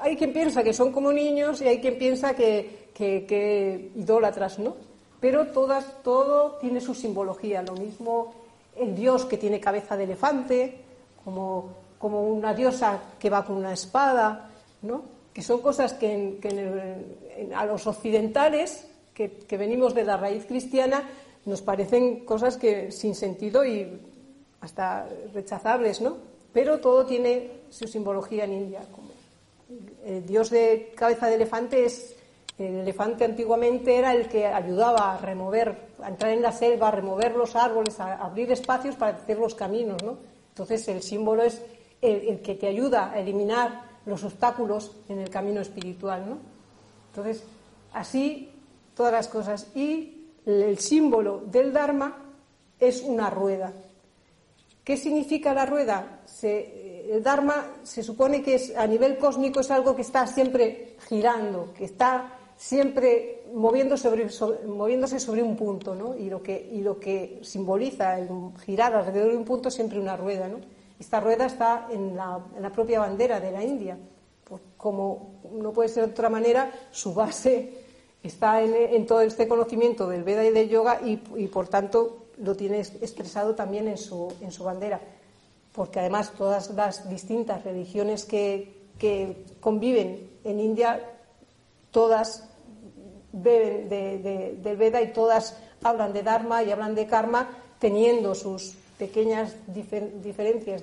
Hay 0.00 0.16
quien 0.16 0.32
piensa 0.32 0.62
que 0.62 0.72
son 0.72 0.92
como 0.92 1.12
niños 1.12 1.60
y 1.60 1.66
hay 1.66 1.80
quien 1.80 1.98
piensa 1.98 2.36
que, 2.36 2.90
que, 2.94 3.90
idólatras, 3.96 4.60
¿no? 4.60 4.76
Pero 5.18 5.48
todas, 5.48 6.02
todo 6.04 6.58
tiene 6.60 6.80
su 6.80 6.94
simbología. 6.94 7.62
Lo 7.62 7.74
mismo 7.74 8.32
el 8.76 8.94
dios 8.94 9.24
que 9.24 9.38
tiene 9.38 9.58
cabeza 9.58 9.96
de 9.96 10.04
elefante, 10.04 10.78
como, 11.24 11.74
como 11.98 12.22
una 12.22 12.54
diosa 12.54 13.00
que 13.18 13.28
va 13.28 13.44
con 13.44 13.56
una 13.56 13.72
espada, 13.72 14.50
¿no? 14.82 15.02
Que 15.34 15.42
son 15.42 15.60
cosas 15.60 15.94
que, 15.94 16.38
a 17.56 17.66
los 17.66 17.86
occidentales 17.88 18.86
que, 19.14 19.56
venimos 19.58 19.94
de 19.94 20.04
la 20.04 20.16
raíz 20.16 20.46
cristiana 20.46 21.02
nos 21.44 21.62
parecen 21.62 22.24
cosas 22.24 22.56
que 22.56 22.92
sin 22.92 23.14
sentido 23.14 23.64
y 23.64 24.00
hasta 24.60 25.08
rechazables, 25.34 26.00
¿no? 26.00 26.16
Pero 26.52 26.78
todo 26.78 27.04
tiene 27.06 27.62
su 27.70 27.86
simbología 27.86 28.44
en 28.44 28.52
India. 28.52 28.80
El 30.04 30.26
dios 30.26 30.50
de 30.50 30.92
cabeza 30.94 31.26
de 31.26 31.34
elefante 31.34 31.84
es 31.84 32.16
el 32.58 32.80
elefante 32.80 33.24
antiguamente 33.24 33.96
era 33.96 34.14
el 34.14 34.28
que 34.28 34.46
ayudaba 34.46 35.14
a 35.14 35.18
remover, 35.18 35.88
a 36.02 36.08
entrar 36.08 36.32
en 36.32 36.42
la 36.42 36.52
selva, 36.52 36.88
a 36.88 36.90
remover 36.90 37.34
los 37.34 37.56
árboles, 37.56 37.98
a 37.98 38.14
abrir 38.14 38.52
espacios 38.52 38.94
para 38.94 39.16
hacer 39.16 39.38
los 39.38 39.54
caminos, 39.54 40.02
¿no? 40.02 40.18
Entonces 40.50 40.86
el 40.88 41.02
símbolo 41.02 41.42
es 41.44 41.62
el, 42.02 42.40
que 42.42 42.54
te 42.56 42.66
ayuda 42.66 43.10
a 43.10 43.20
eliminar 43.20 43.84
los 44.04 44.22
obstáculos 44.24 44.92
en 45.08 45.20
el 45.20 45.30
camino 45.30 45.60
espiritual. 45.60 46.28
¿no? 46.28 46.38
Entonces, 47.10 47.44
así 47.92 48.50
todas 48.94 49.12
las 49.12 49.28
cosas. 49.28 49.68
Y 49.74 50.21
el 50.46 50.78
símbolo 50.78 51.42
del 51.46 51.72
Dharma 51.72 52.16
es 52.78 53.02
una 53.02 53.30
rueda. 53.30 53.72
¿Qué 54.84 54.96
significa 54.96 55.54
la 55.54 55.66
rueda? 55.66 56.18
el 56.42 57.22
Dharma 57.22 57.76
se 57.82 58.02
supone 58.02 58.42
que 58.42 58.72
a 58.76 58.86
nivel 58.86 59.18
cósmico 59.18 59.60
es 59.60 59.70
algo 59.70 59.94
que 59.94 60.02
está 60.02 60.26
siempre 60.26 60.96
girando, 61.08 61.72
que 61.72 61.84
está 61.84 62.38
siempre 62.56 63.44
moviéndose 63.54 64.08
sobre, 65.18 65.42
un 65.42 65.56
punto, 65.56 65.94
¿no? 65.94 66.16
Y 66.16 66.30
lo 66.30 66.42
que, 66.42 67.40
simboliza 67.42 68.18
el 68.18 68.28
girar 68.64 68.94
alrededor 68.94 69.32
de 69.32 69.36
un 69.36 69.44
punto 69.44 69.68
es 69.68 69.74
siempre 69.74 69.98
una 69.98 70.16
rueda, 70.16 70.48
¿no? 70.48 70.58
Esta 70.98 71.18
rueda 71.20 71.46
está 71.46 71.88
en 71.90 72.16
la, 72.16 72.40
propia 72.72 73.00
bandera 73.00 73.40
de 73.40 73.50
la 73.50 73.64
India. 73.64 73.98
Como 74.76 75.40
no 75.52 75.72
puede 75.72 75.88
ser 75.88 76.06
de 76.06 76.12
otra 76.12 76.28
manera, 76.28 76.70
su 76.90 77.12
base 77.12 77.81
está 78.22 78.62
en, 78.62 79.06
todo 79.06 79.20
este 79.22 79.48
conocimiento 79.48 80.08
del 80.08 80.22
Veda 80.22 80.44
y 80.44 80.50
del 80.50 80.68
yoga 80.68 81.00
y, 81.04 81.16
por 81.48 81.68
tanto 81.68 82.18
lo 82.38 82.56
tiene 82.56 82.80
expresado 82.80 83.54
también 83.54 83.88
en 83.88 83.98
su, 83.98 84.32
en 84.40 84.52
su 84.52 84.64
bandera. 84.64 85.00
Porque 85.72 86.00
además 86.00 86.32
todas 86.36 86.70
las 86.70 87.08
distintas 87.08 87.64
religiones 87.64 88.24
que, 88.24 88.80
conviven 89.60 90.30
en 90.44 90.60
India, 90.60 91.00
todas 91.90 92.48
beben 93.32 93.88
de, 93.88 94.58
del 94.62 94.76
Veda 94.76 95.02
y 95.02 95.12
todas 95.12 95.56
hablan 95.82 96.12
de 96.12 96.22
Dharma 96.22 96.62
y 96.62 96.70
hablan 96.70 96.94
de 96.94 97.06
Karma 97.06 97.48
teniendo 97.80 98.36
sus 98.36 98.76
pequeñas 98.98 99.56
diferencias 99.66 100.82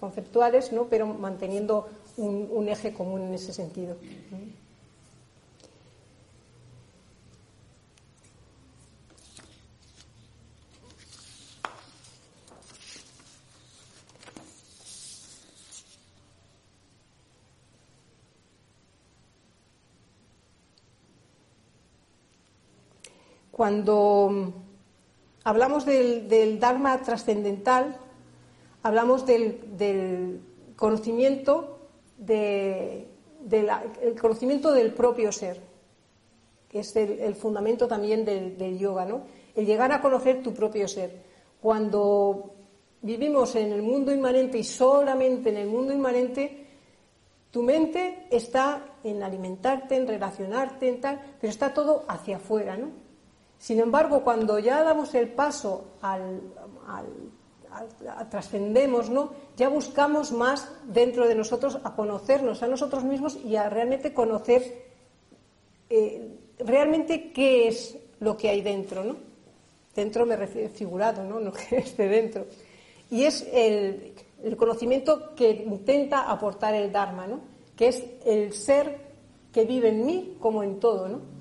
conceptuales, 0.00 0.72
¿no? 0.72 0.86
pero 0.86 1.06
manteniendo 1.06 1.88
un 2.16 2.68
eje 2.68 2.92
común 2.92 3.22
en 3.22 3.34
ese 3.34 3.52
sentido. 3.52 3.96
Cuando 23.60 24.54
hablamos 25.44 25.84
del, 25.84 26.58
Dharma 26.58 27.02
trascendental, 27.02 27.94
hablamos 28.82 29.26
del, 29.26 30.40
conocimiento 30.76 31.78
de, 32.16 33.06
conocimiento 34.18 34.72
del 34.72 34.94
propio 34.94 35.30
ser, 35.30 35.60
que 36.70 36.80
es 36.80 36.96
el, 36.96 37.34
fundamento 37.34 37.86
también 37.86 38.24
del, 38.24 38.78
yoga, 38.78 39.04
¿no? 39.04 39.24
El 39.54 39.66
llegar 39.66 39.92
a 39.92 40.00
conocer 40.00 40.42
tu 40.42 40.54
propio 40.54 40.88
ser. 40.88 41.20
Cuando 41.60 42.54
vivimos 43.02 43.56
en 43.56 43.72
el 43.72 43.82
mundo 43.82 44.10
inmanente 44.10 44.56
y 44.56 44.64
solamente 44.64 45.50
en 45.50 45.58
el 45.58 45.68
mundo 45.68 45.92
inmanente, 45.92 46.66
tu 47.50 47.62
mente 47.62 48.26
está 48.30 48.96
en 49.04 49.22
alimentarte, 49.22 49.96
en 49.96 50.08
relacionarte, 50.08 50.88
en 50.88 51.00
tal, 51.02 51.36
pero 51.38 51.50
está 51.50 51.74
todo 51.74 52.06
hacia 52.08 52.38
afuera, 52.38 52.78
¿no? 52.78 53.09
Sin 53.60 53.78
embargo, 53.78 54.24
cuando 54.24 54.58
ya 54.58 54.82
damos 54.82 55.14
el 55.14 55.28
paso 55.28 55.84
al, 56.00 56.40
trascendemos, 58.30 59.10
¿no? 59.10 59.32
Ya 59.54 59.68
buscamos 59.68 60.32
más 60.32 60.72
dentro 60.84 61.28
de 61.28 61.34
nosotros 61.34 61.78
a 61.84 61.94
conocernos 61.94 62.62
a 62.62 62.66
nosotros 62.66 63.04
mismos 63.04 63.36
y 63.44 63.56
a 63.56 63.68
realmente 63.68 64.14
conocer 64.14 64.86
eh, 65.90 66.38
realmente 66.58 67.32
qué 67.32 67.68
es 67.68 67.98
lo 68.20 68.34
que 68.34 68.48
hay 68.48 68.62
dentro, 68.62 69.04
¿no? 69.04 69.16
Dentro 69.94 70.24
me 70.24 70.36
refiero 70.36 70.70
figurado, 70.70 71.22
¿no? 71.22 71.38
No 71.40 71.52
que 71.52 71.76
esté 71.76 72.08
dentro. 72.08 72.46
Y 73.10 73.24
es 73.24 73.46
el, 73.52 74.14
el 74.42 74.56
conocimiento 74.56 75.34
que 75.34 75.50
intenta 75.50 76.30
aportar 76.30 76.74
el 76.74 76.90
Dharma, 76.90 77.26
¿no? 77.26 77.40
Que 77.76 77.88
es 77.88 78.02
el 78.24 78.54
ser 78.54 78.96
que 79.52 79.66
vive 79.66 79.90
en 79.90 80.06
mí 80.06 80.36
como 80.40 80.62
en 80.62 80.80
todo, 80.80 81.08
¿no? 81.08 81.40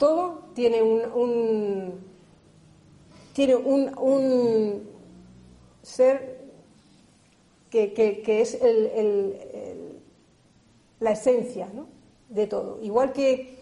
todo 0.00 0.39
tiene 0.54 0.82
un, 0.82 2.00
tiene 3.32 3.56
un, 3.56 4.88
ser 5.82 6.40
que, 7.70 8.40
es 8.40 8.58
la 11.00 11.12
esencia 11.12 11.68
de 12.28 12.46
todo. 12.46 12.78
Igual 12.82 13.12
que, 13.12 13.58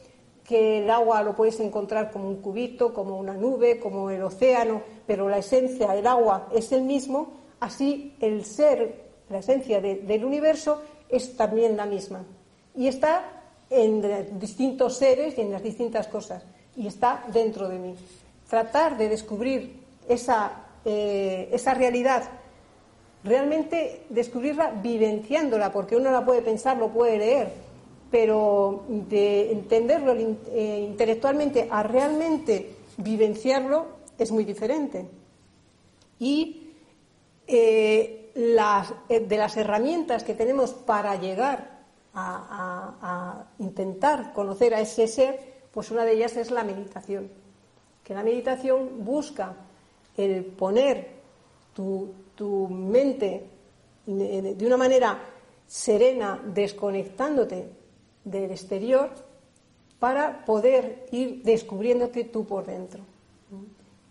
el 0.50 0.88
agua 0.88 1.22
lo 1.22 1.36
puedes 1.36 1.60
encontrar 1.60 2.10
como 2.10 2.26
un 2.26 2.36
cubito, 2.36 2.94
como 2.94 3.18
una 3.18 3.34
nube, 3.34 3.78
como 3.78 4.08
el 4.08 4.22
océano, 4.22 4.80
pero 5.06 5.28
la 5.28 5.36
esencia, 5.36 5.94
el 5.94 6.06
agua 6.06 6.48
es 6.54 6.72
el 6.72 6.82
mismo, 6.82 7.34
así 7.60 8.16
el 8.20 8.46
ser, 8.46 9.08
la 9.28 9.40
esencia 9.40 9.82
del 9.82 10.24
universo 10.24 10.80
es 11.10 11.36
también 11.36 11.76
la 11.76 11.84
misma. 11.84 12.24
Y 12.74 12.86
está 12.86 13.42
en 13.70 14.38
distintos 14.38 14.96
seres 14.96 15.36
y 15.36 15.42
en 15.42 15.52
las 15.52 15.62
distintas 15.62 16.08
cosas. 16.08 16.42
Y 16.78 16.86
está 16.86 17.24
dentro 17.30 17.68
de 17.68 17.78
mí. 17.78 17.94
Tratar 18.48 18.96
de 18.96 19.10
descubrir 19.10 19.82
esa, 20.08 20.52
eh, 20.84 21.50
esa 21.52 21.74
realidad, 21.74 22.22
realmente 23.22 24.06
descubrirla 24.08 24.70
vivenciándola, 24.70 25.70
porque 25.70 25.96
uno 25.96 26.10
la 26.10 26.24
puede 26.24 26.40
pensar, 26.40 26.78
lo 26.78 26.88
puede 26.88 27.18
leer, 27.18 27.52
pero 28.10 28.84
de 28.88 29.52
entenderlo 29.52 30.14
eh, 30.14 30.86
intelectualmente 30.88 31.68
a 31.70 31.82
realmente 31.82 32.76
vivenciarlo 32.96 33.98
es 34.16 34.30
muy 34.32 34.44
diferente. 34.44 35.06
Y 36.18 36.70
eh, 37.46 38.30
las, 38.34 38.94
de 39.08 39.36
las 39.36 39.56
herramientas 39.56 40.22
que 40.24 40.34
tenemos 40.34 40.72
para 40.72 41.16
llegar 41.16 41.78
a, 42.14 43.44
intentar 43.58 44.32
conocer 44.32 44.74
a 44.74 44.80
ese 44.80 45.06
ser, 45.06 45.57
pues 45.78 45.92
una 45.92 46.04
de 46.04 46.14
ellas 46.14 46.36
es 46.36 46.50
la 46.50 46.64
meditación. 46.64 47.30
Que 48.02 48.12
la 48.12 48.24
meditación 48.24 49.04
busca 49.04 49.54
el 50.16 50.44
poner 50.44 51.06
tu, 51.72 52.12
tu 52.34 52.66
mente 52.66 53.46
de 54.04 54.66
una 54.66 54.76
manera 54.76 55.22
serena, 55.68 56.42
desconectándote 56.44 57.68
del 58.24 58.50
exterior, 58.50 59.10
para 60.00 60.44
poder 60.44 61.06
ir 61.12 61.44
descubriéndote 61.44 62.24
tú 62.24 62.44
por 62.44 62.66
dentro. 62.66 63.04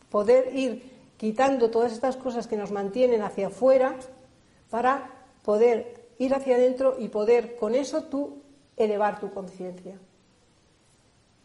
Poder 0.09 0.55
ir 0.55 0.89
quitando 1.17 1.69
todas 1.69 1.91
estas 1.91 2.15
cosas 2.15 2.47
que 2.47 2.55
nos 2.55 2.71
mantienen 2.71 3.23
hacia 3.23 3.47
afuera 3.47 3.97
para 4.69 5.11
poder 5.43 6.13
ir 6.17 6.33
hacia 6.33 6.55
adentro 6.55 6.95
y 6.97 7.09
poder 7.09 7.57
con 7.57 7.75
eso 7.75 8.03
tú 8.03 8.37
elevar 8.77 9.19
tu 9.19 9.33
conciencia. 9.33 9.99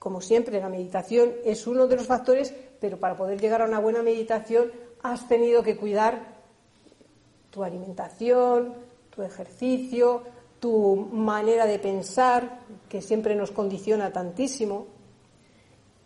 Como 0.03 0.21
siempre, 0.21 0.61
la 0.61 0.69
meditación 0.69 1.31
es 1.45 1.65
uno 1.69 1.87
de 1.87 1.95
los 1.95 2.09
factores, 2.09 2.53
pero 2.81 2.99
para 2.99 3.17
poder 3.17 3.41
llegar 3.41 3.62
a 3.62 3.67
una 3.67 3.79
buena 3.79 4.03
meditación 4.03 4.73
has 5.01 5.29
tenido 5.29 5.62
que 5.62 5.77
cuidar 5.77 6.41
tu 7.51 7.62
alimentación, 7.62 8.75
tu 9.11 9.23
ejercicio, 9.23 10.25
tu 10.59 10.97
manera 10.97 11.67
de 11.67 11.79
pensar, 11.79 12.59
que 12.88 13.01
siempre 13.01 13.37
nos 13.37 13.53
condiciona 13.53 14.12
tantísimo, 14.12 14.88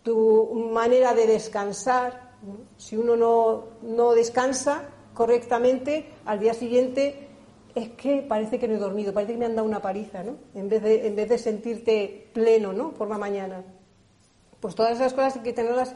tu 0.02 0.52
manera 0.74 1.14
de 1.14 1.26
descansar. 1.26 2.34
Si 2.76 2.98
uno 2.98 3.16
no, 3.16 3.64
no 3.80 4.12
descansa 4.12 4.90
correctamente, 5.14 6.12
al 6.26 6.38
día 6.38 6.52
siguiente 6.52 7.28
es 7.74 7.88
que 7.92 8.20
parece 8.28 8.58
que 8.58 8.68
no 8.68 8.74
he 8.74 8.78
dormido, 8.78 9.14
parece 9.14 9.32
que 9.32 9.38
me 9.38 9.46
han 9.46 9.56
dado 9.56 9.66
una 9.66 9.80
paliza, 9.80 10.22
¿no? 10.22 10.36
En 10.54 10.68
vez 10.68 10.82
de, 10.82 11.06
en 11.06 11.16
vez 11.16 11.30
de 11.30 11.38
sentirte 11.38 12.28
pleno, 12.34 12.74
¿no? 12.74 12.92
Por 12.92 13.08
la 13.08 13.16
mañana. 13.16 13.64
Pues 14.60 14.74
todas 14.74 14.92
esas 14.92 15.12
cosas 15.12 15.36
hay 15.36 15.42
que 15.42 15.52
tenerlas 15.52 15.94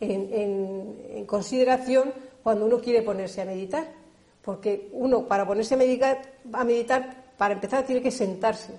en, 0.00 1.24
consideración 1.26 2.12
cuando 2.42 2.64
uno 2.66 2.80
quiere 2.80 3.02
ponerse 3.02 3.42
a 3.42 3.44
meditar. 3.44 3.86
Porque 4.42 4.88
uno, 4.92 5.26
para 5.26 5.46
ponerse 5.46 5.74
a 5.74 5.78
meditar, 5.78 6.20
a 6.52 6.64
meditar, 6.64 7.32
para 7.36 7.54
empezar, 7.54 7.84
tiene 7.84 8.02
que 8.02 8.10
sentarse. 8.10 8.72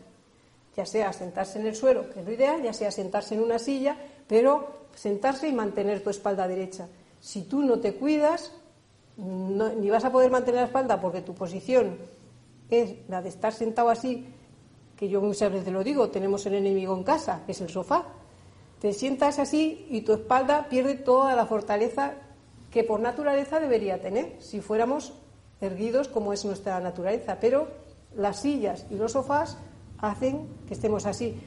Ya 0.76 0.86
sea 0.86 1.14
sentarse 1.14 1.60
en 1.60 1.68
el 1.68 1.76
suelo, 1.76 2.10
que 2.10 2.22
es 2.22 2.26
lo 2.26 2.32
ideal, 2.32 2.62
ya 2.64 2.74
sea 2.74 2.92
sentarse 2.92 3.36
en 3.36 3.42
una 3.42 3.60
silla, 3.60 3.96
pero 4.28 4.82
sentarse 4.96 5.48
y 5.48 5.54
mantener 5.54 6.02
tu 6.02 6.10
espalda 6.10 6.48
derecha. 6.48 6.88
Si 7.20 7.44
tú 7.44 7.62
no 7.62 7.80
te 7.80 7.96
cuidas, 7.96 8.52
ni 9.18 9.90
vas 9.90 10.06
a 10.06 10.12
poder 10.12 10.32
mantener 10.32 10.62
la 10.62 10.68
espalda 10.68 11.00
porque 11.00 11.22
tu 11.22 11.36
posición 11.36 11.98
es 12.70 12.96
la 13.10 13.22
de 13.22 13.30
estar 13.30 13.54
sentado 13.54 13.90
así, 13.90 14.26
que 14.96 15.10
yo 15.10 15.22
muchas 15.22 15.52
veces 15.52 15.72
lo 15.72 15.84
digo, 15.84 16.10
tenemos 16.10 16.46
el 16.46 16.56
enemigo 16.56 16.96
en 16.96 17.04
casa, 17.04 17.44
que 17.46 17.52
es 17.52 17.62
el 17.62 17.70
sofá. 17.70 18.06
Te 18.82 18.94
sientas 18.94 19.38
así 19.38 19.86
y 19.92 20.02
tu 20.02 20.14
espalda 20.14 20.68
pierde 20.68 20.96
toda 20.96 21.36
la 21.36 21.46
fortaleza 21.46 22.14
que 22.72 22.84
por 22.84 23.00
naturaleza 23.00 23.60
debería 23.60 24.02
tener, 24.02 24.38
si 24.40 24.60
fuéramos 24.60 25.14
erguidos 25.62 26.08
como 26.08 26.34
es 26.34 26.44
nuestra 26.46 26.80
naturaleza. 26.80 27.38
Pero 27.40 27.68
las 28.16 28.42
sillas 28.42 28.88
y 28.90 28.96
los 28.96 29.12
sofás 29.12 29.60
hacen 30.00 30.48
que 30.68 30.74
estemos 30.74 31.06
así. 31.06 31.40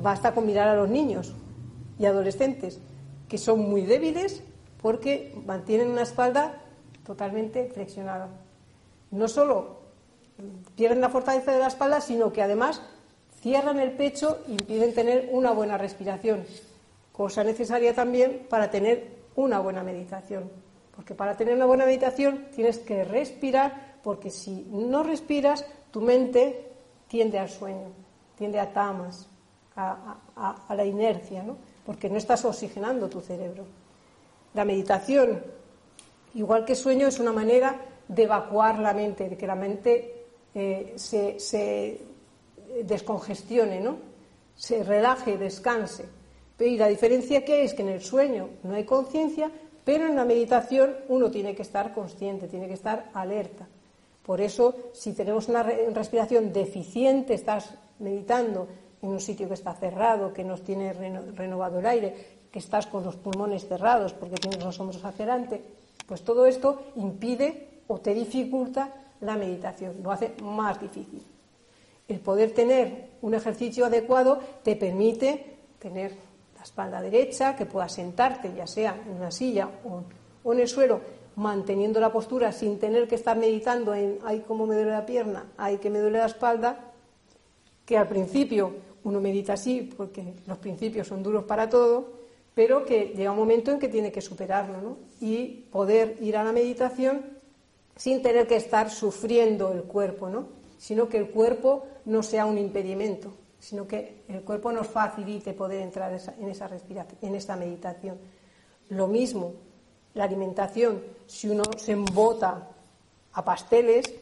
Basta 0.00 0.34
con 0.34 0.46
mirar 0.46 0.68
a 0.68 0.76
los 0.76 0.88
niños 0.88 1.34
y 1.98 2.06
adolescentes, 2.06 2.78
que 3.28 3.38
son 3.38 3.68
muy 3.68 3.82
débiles 3.82 4.44
porque 4.80 5.34
mantienen 5.44 5.90
una 5.90 6.02
espalda 6.02 6.60
totalmente 7.04 7.70
flexionada. 7.74 8.28
No 9.10 9.26
solo 9.26 9.80
pierden 10.76 11.00
la 11.00 11.08
fortaleza 11.08 11.50
de 11.50 11.58
la 11.58 11.66
espalda, 11.66 12.00
sino 12.00 12.32
que 12.32 12.40
además 12.40 12.82
cierran 13.42 13.80
el 13.80 13.92
pecho 13.92 14.42
y 14.46 14.52
impiden 14.52 14.94
tener 14.94 15.28
una 15.32 15.50
buena 15.50 15.76
respiración, 15.76 16.44
cosa 17.12 17.42
necesaria 17.44 17.94
también 17.94 18.46
para 18.48 18.70
tener 18.70 19.22
una 19.34 19.58
buena 19.58 19.82
meditación. 19.82 20.50
Porque 20.94 21.14
para 21.14 21.36
tener 21.36 21.54
una 21.54 21.66
buena 21.66 21.84
meditación 21.84 22.46
tienes 22.54 22.78
que 22.78 23.04
respirar, 23.04 23.98
porque 24.02 24.30
si 24.30 24.66
no 24.70 25.02
respiras, 25.02 25.66
tu 25.90 26.00
mente 26.00 26.70
tiende 27.08 27.38
al 27.38 27.48
sueño, 27.48 27.88
tiende 28.36 28.60
a 28.60 28.72
tamas, 28.72 29.28
a, 29.74 30.74
la 30.74 30.84
inercia, 30.84 31.42
¿no? 31.42 31.56
porque 31.84 32.08
no 32.08 32.18
estás 32.18 32.44
oxigenando 32.44 33.08
tu 33.08 33.20
cerebro. 33.20 33.64
La 34.54 34.64
meditación, 34.64 35.42
igual 36.34 36.64
que 36.64 36.74
sueño, 36.74 37.08
es 37.08 37.18
una 37.18 37.32
manera 37.32 37.80
de 38.06 38.22
evacuar 38.24 38.78
la 38.78 38.92
mente, 38.92 39.28
de 39.30 39.36
que 39.36 39.46
la 39.46 39.54
mente 39.54 40.26
eh, 40.54 40.92
se, 40.96 42.11
descongestione, 42.84 43.80
¿no? 43.80 44.12
se 44.54 44.84
relaje, 44.84 45.38
descanse. 45.38 46.06
Y 46.58 46.76
la 46.76 46.86
diferencia 46.86 47.44
que 47.44 47.64
es 47.64 47.74
que 47.74 47.82
en 47.82 47.88
el 47.88 48.02
sueño 48.02 48.48
no 48.62 48.74
hay 48.74 48.84
conciencia, 48.84 49.50
pero 49.84 50.06
en 50.06 50.14
la 50.14 50.24
meditación 50.24 50.94
uno 51.08 51.30
tiene 51.30 51.56
que 51.56 51.62
estar 51.62 51.92
consciente, 51.92 52.46
tiene 52.46 52.68
que 52.68 52.74
estar 52.74 53.10
alerta. 53.14 53.66
Por 54.24 54.40
eso, 54.40 54.76
si 54.92 55.12
tenemos 55.12 55.48
una 55.48 55.64
respiración 55.64 56.52
deficiente, 56.52 57.34
estás 57.34 57.74
meditando 57.98 58.68
en 59.02 59.08
un 59.08 59.20
sitio 59.20 59.48
que 59.48 59.54
está 59.54 59.74
cerrado, 59.74 60.32
que 60.32 60.44
no 60.44 60.56
tiene 60.58 60.92
renovado 60.92 61.80
el 61.80 61.86
aire, 61.86 62.14
que 62.52 62.60
estás 62.60 62.86
con 62.86 63.02
los 63.02 63.16
pulmones 63.16 63.66
cerrados 63.66 64.12
porque 64.12 64.36
tienes 64.36 64.62
los 64.62 64.78
hombros 64.78 65.04
hacia 65.04 65.24
adelante, 65.24 65.60
pues 66.06 66.22
todo 66.22 66.46
esto 66.46 66.92
impide 66.94 67.80
o 67.88 67.98
te 67.98 68.14
dificulta 68.14 68.94
la 69.22 69.36
meditación, 69.36 69.96
lo 70.02 70.12
hace 70.12 70.34
más 70.40 70.80
difícil. 70.80 71.31
El 72.08 72.20
poder 72.20 72.52
tener 72.52 73.10
un 73.22 73.34
ejercicio 73.34 73.86
adecuado 73.86 74.38
te 74.62 74.76
permite 74.76 75.56
tener 75.78 76.12
la 76.56 76.62
espalda 76.62 77.00
derecha, 77.00 77.56
que 77.56 77.66
puedas 77.66 77.92
sentarte, 77.92 78.52
ya 78.54 78.66
sea 78.66 79.02
en 79.06 79.16
una 79.16 79.30
silla 79.30 79.68
o, 79.84 80.52
en 80.52 80.60
el 80.60 80.68
suelo, 80.68 81.00
manteniendo 81.36 81.98
la 81.98 82.12
postura 82.12 82.52
sin 82.52 82.78
tener 82.78 83.08
que 83.08 83.14
estar 83.14 83.36
meditando 83.36 83.94
en 83.94 84.18
ay, 84.24 84.44
cómo 84.46 84.66
me 84.66 84.74
duele 84.74 84.90
la 84.90 85.06
pierna, 85.06 85.52
ay, 85.56 85.78
que 85.78 85.90
me 85.90 85.98
duele 85.98 86.18
la 86.18 86.26
espalda, 86.26 86.92
que 87.84 87.96
al 87.96 88.08
principio 88.08 88.74
uno 89.04 89.20
medita 89.20 89.54
así 89.54 89.90
porque 89.96 90.34
los 90.46 90.58
principios 90.58 91.08
son 91.08 91.22
duros 91.22 91.44
para 91.44 91.68
todo, 91.68 92.22
pero 92.54 92.84
que 92.84 93.12
llega 93.16 93.30
un 93.32 93.38
momento 93.38 93.70
en 93.70 93.78
que 93.78 93.88
tiene 93.88 94.12
que 94.12 94.20
superarlo 94.20 94.80
¿no? 94.80 94.96
y 95.20 95.66
poder 95.70 96.16
ir 96.20 96.36
a 96.36 96.44
la 96.44 96.52
meditación 96.52 97.24
sin 97.96 98.22
tener 98.22 98.46
que 98.46 98.56
estar 98.56 98.90
sufriendo 98.90 99.72
el 99.72 99.82
cuerpo, 99.82 100.28
¿no? 100.28 100.46
sino 100.78 101.08
que 101.08 101.18
el 101.18 101.30
cuerpo 101.30 101.86
no 102.06 102.22
sea 102.22 102.46
un 102.46 102.58
impedimento, 102.58 103.32
sino 103.58 103.86
que 103.86 104.24
el 104.28 104.42
cuerpo 104.42 104.72
nos 104.72 104.88
facilite 104.88 105.52
poder 105.52 105.82
entrar 105.82 106.12
en 106.38 106.48
esa 106.48 106.68
respiración, 106.68 107.18
en 107.22 107.34
esa 107.34 107.56
meditación. 107.56 108.18
Lo 108.88 109.06
mismo, 109.06 109.54
la 110.14 110.24
alimentación, 110.24 111.02
si 111.26 111.48
uno 111.48 111.62
se 111.76 111.92
embota 111.92 112.68
a 113.32 113.44
pasteles, 113.44 114.12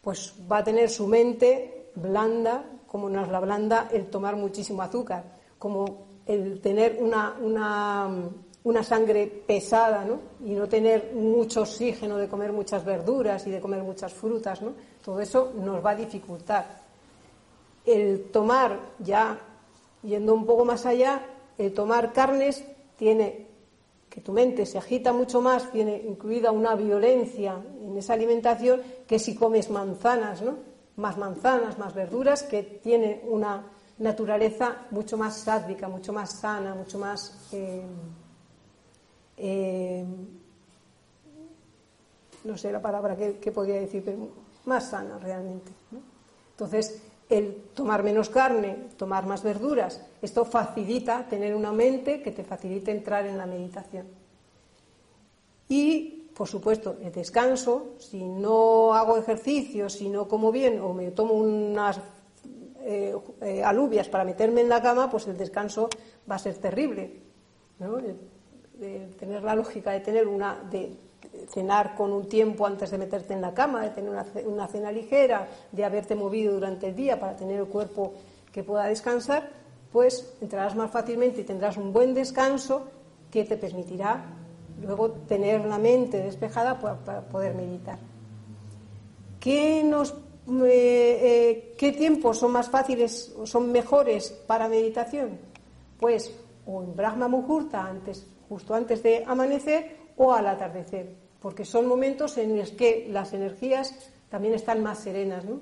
pues 0.00 0.34
va 0.50 0.58
a 0.58 0.64
tener 0.64 0.88
su 0.88 1.06
mente 1.06 1.90
blanda, 1.94 2.64
como 2.86 3.08
nos 3.08 3.28
la 3.28 3.40
blanda 3.40 3.88
el 3.92 4.06
tomar 4.06 4.36
muchísimo 4.36 4.82
azúcar, 4.82 5.24
como 5.58 6.06
el 6.26 6.60
tener 6.60 6.98
una, 7.00 7.36
una, 8.62 8.82
sangre 8.82 9.26
pesada 9.26 10.04
¿no? 10.04 10.20
y 10.44 10.54
no 10.54 10.68
tener 10.68 11.12
mucho 11.14 11.62
oxígeno 11.62 12.16
de 12.16 12.28
comer 12.28 12.52
muchas 12.52 12.84
verduras 12.84 13.46
y 13.46 13.50
de 13.50 13.60
comer 13.60 13.82
muchas 13.82 14.12
frutas, 14.12 14.62
¿no? 14.62 14.72
todo 15.04 15.20
eso 15.20 15.52
nos 15.56 15.84
va 15.84 15.90
a 15.90 15.96
dificultar. 15.96 16.79
El 17.86 18.30
tomar, 18.30 18.78
ya 18.98 19.38
yendo 20.02 20.34
un 20.34 20.46
poco 20.46 20.64
más 20.64 20.86
allá, 20.86 21.26
el 21.58 21.72
tomar 21.72 22.12
carnes 22.12 22.64
tiene 22.96 23.46
que 24.08 24.20
tu 24.20 24.32
mente 24.32 24.66
se 24.66 24.76
agita 24.76 25.12
mucho 25.12 25.40
más, 25.40 25.70
tiene 25.70 25.96
incluida 25.96 26.50
una 26.50 26.74
violencia 26.74 27.62
en 27.80 27.96
esa 27.96 28.14
alimentación 28.14 28.82
que 29.06 29.20
si 29.20 29.36
comes 29.36 29.70
manzanas, 29.70 30.42
¿no? 30.42 30.56
más 30.96 31.16
manzanas, 31.16 31.78
más 31.78 31.94
verduras, 31.94 32.42
que 32.42 32.62
tiene 32.62 33.22
una 33.28 33.64
naturaleza 33.98 34.86
mucho 34.90 35.16
más 35.16 35.36
sádvica, 35.36 35.88
mucho 35.88 36.12
más 36.12 36.40
sana, 36.40 36.74
mucho 36.74 36.98
más 36.98 37.48
eh, 37.52 37.82
eh, 39.36 40.04
no 42.44 42.56
sé 42.56 42.72
la 42.72 42.80
palabra 42.82 43.16
que, 43.16 43.52
podría 43.52 43.80
decir, 43.80 44.02
pero 44.04 44.18
más 44.64 44.90
sana 44.90 45.18
realmente. 45.18 45.70
Entonces, 46.52 47.02
el 47.30 47.54
tomar 47.74 48.02
menos 48.02 48.28
carne, 48.28 48.88
tomar 48.96 49.24
más 49.24 49.42
verduras, 49.42 50.04
esto 50.20 50.44
facilita 50.44 51.26
tener 51.28 51.54
una 51.54 51.72
mente 51.72 52.20
que 52.22 52.32
te 52.32 52.44
facilite 52.44 52.90
entrar 52.90 53.24
en 53.24 53.38
la 53.38 53.46
meditación. 53.46 54.06
Y 55.68 56.20
por 56.34 56.48
supuesto, 56.48 56.96
el 57.02 57.12
descanso, 57.12 57.96
si 57.98 58.24
no 58.24 58.94
hago 58.94 59.18
ejercicio, 59.18 59.88
si 59.88 60.08
no 60.08 60.26
como 60.26 60.50
bien 60.50 60.80
o 60.80 60.94
me 60.94 61.10
tomo 61.10 61.34
unas 61.34 62.00
eh, 62.82 63.14
eh, 63.42 63.62
alubias 63.62 64.08
para 64.08 64.24
meterme 64.24 64.62
en 64.62 64.68
la 64.68 64.80
cama, 64.80 65.10
pues 65.10 65.26
el 65.28 65.36
descanso 65.36 65.90
va 66.28 66.36
a 66.36 66.38
ser 66.38 66.56
terrible. 66.56 67.20
tener 69.18 69.42
la 69.42 69.54
lógica 69.54 69.90
de 69.90 70.00
tener 70.00 70.26
una, 70.26 70.58
de 70.70 70.96
cenar 71.48 71.94
con 71.94 72.12
un 72.12 72.28
tiempo 72.28 72.66
antes 72.66 72.90
de 72.90 72.98
meterte 72.98 73.34
en 73.34 73.40
la 73.40 73.54
cama, 73.54 73.82
de 73.82 73.90
tener 73.90 74.10
una, 74.46 74.66
cena 74.68 74.92
ligera, 74.92 75.48
de 75.70 75.84
haberte 75.84 76.14
movido 76.14 76.54
durante 76.54 76.88
el 76.88 76.96
día 76.96 77.18
para 77.18 77.36
tener 77.36 77.60
el 77.60 77.66
cuerpo 77.66 78.14
que 78.52 78.62
pueda 78.62 78.86
descansar, 78.86 79.50
pues 79.92 80.34
entrarás 80.40 80.74
más 80.76 80.90
fácilmente 80.90 81.40
y 81.40 81.44
tendrás 81.44 81.76
un 81.76 81.92
buen 81.92 82.14
descanso 82.14 82.86
que 83.30 83.44
te 83.44 83.56
permitirá 83.56 84.24
luego 84.82 85.10
tener 85.10 85.64
la 85.64 85.78
mente 85.78 86.20
despejada 86.20 86.78
para, 86.78 87.20
poder 87.22 87.54
meditar. 87.54 87.98
¿Qué, 89.38 89.82
nos, 89.84 90.12
eh, 90.12 91.20
eh, 91.22 91.74
¿Qué 91.76 91.92
tiempos 91.92 92.38
son 92.38 92.52
más 92.52 92.68
fáciles 92.68 93.34
o 93.38 93.46
son 93.46 93.70
mejores 93.70 94.30
para 94.46 94.68
meditación? 94.68 95.38
Pues 95.98 96.32
o 96.66 96.82
en 96.82 96.94
Brahma 96.94 97.28
Muhurta, 97.28 97.84
antes, 97.84 98.26
justo 98.48 98.74
antes 98.74 99.02
de 99.02 99.24
amanecer, 99.26 99.99
o 100.22 100.34
al 100.34 100.46
atardecer, 100.46 101.16
porque 101.40 101.64
son 101.64 101.86
momentos 101.86 102.36
en 102.36 102.58
los 102.58 102.72
que 102.72 103.08
las 103.08 103.32
energías 103.32 103.94
también 104.28 104.52
están 104.52 104.82
más 104.82 104.98
serenas. 104.98 105.46
¿no? 105.46 105.60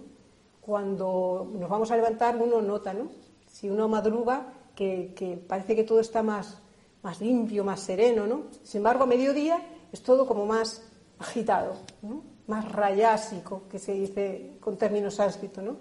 Cuando 0.61 1.49
nos 1.55 1.71
vamos 1.71 1.93
a 1.93 1.97
levantar 1.97 2.37
uno 2.37 2.61
nota, 2.61 2.93
¿no? 2.93 3.09
si 3.47 3.71
uno 3.71 3.89
madruga, 3.89 4.53
que, 4.75 5.41
parece 5.47 5.77
que 5.77 5.85
todo 5.85 6.01
está 6.01 6.25
más, 6.25 6.59
más 7.03 7.21
limpio, 7.21 7.63
más 7.63 7.81
sereno, 7.81 8.27
¿no? 8.27 8.47
Sin 8.65 8.79
embargo, 8.79 9.05
a 9.05 9.07
mediodía 9.07 9.65
es 9.93 10.03
todo 10.03 10.27
como 10.27 10.45
más 10.45 10.83
agitado, 11.19 11.75
más 12.49 12.71
rayásico, 12.71 13.63
que 13.71 13.79
se 13.79 13.93
dice 13.93 14.57
con 14.61 14.77
términos 14.77 15.15
sánscritos, 15.15 15.65
¿no? 15.65 15.77